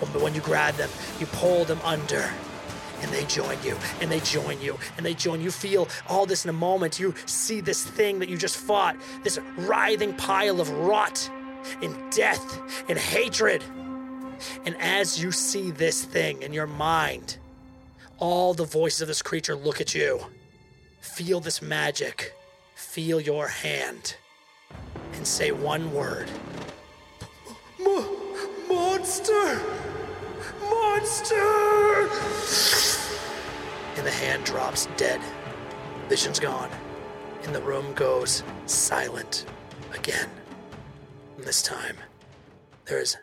[0.00, 2.28] When- When you grab them, you pull them under.
[3.02, 5.50] And they join you, and they join you, and they join you.
[5.50, 6.98] Feel all this in a moment.
[6.98, 11.28] You see this thing that you just fought, this writhing pile of rot,
[11.82, 13.62] and death, and hatred.
[14.64, 17.38] And as you see this thing in your mind,
[18.18, 20.20] all the voices of this creature look at you.
[21.00, 22.34] Feel this magic.
[22.74, 24.16] Feel your hand.
[25.14, 26.30] And say one word.
[28.68, 29.91] monster!
[30.92, 32.06] Monster!
[33.96, 35.22] And the hand drops dead.
[36.10, 36.68] Vision's gone.
[37.44, 39.46] And the room goes silent
[39.94, 40.28] again.
[41.38, 41.96] And this time,
[42.84, 43.16] there is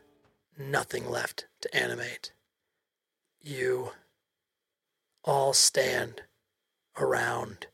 [0.58, 2.32] nothing left to animate.
[3.40, 3.92] You
[5.24, 6.24] all stand
[6.98, 7.68] around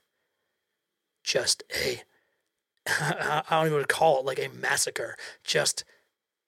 [1.23, 2.01] just a
[2.87, 5.85] I don't even call it like a massacre, just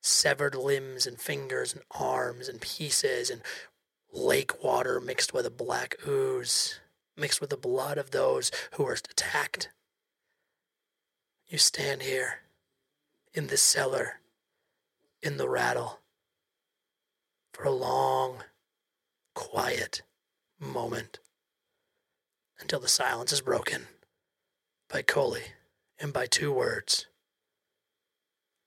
[0.01, 3.41] severed limbs and fingers and arms and pieces and
[4.13, 6.79] lake water mixed with a black ooze,
[7.15, 9.69] mixed with the blood of those who were attacked.
[11.47, 12.39] You stand here
[13.33, 14.19] in this cellar,
[15.21, 15.99] in the rattle,
[17.53, 18.43] for a long,
[19.33, 20.01] quiet
[20.59, 21.19] moment
[22.59, 23.83] until the silence is broken
[24.89, 25.43] by Coley
[25.99, 27.07] and by two words.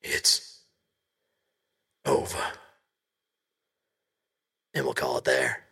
[0.03, 0.60] It's
[2.05, 2.43] over.
[4.75, 5.65] And we'll call it there.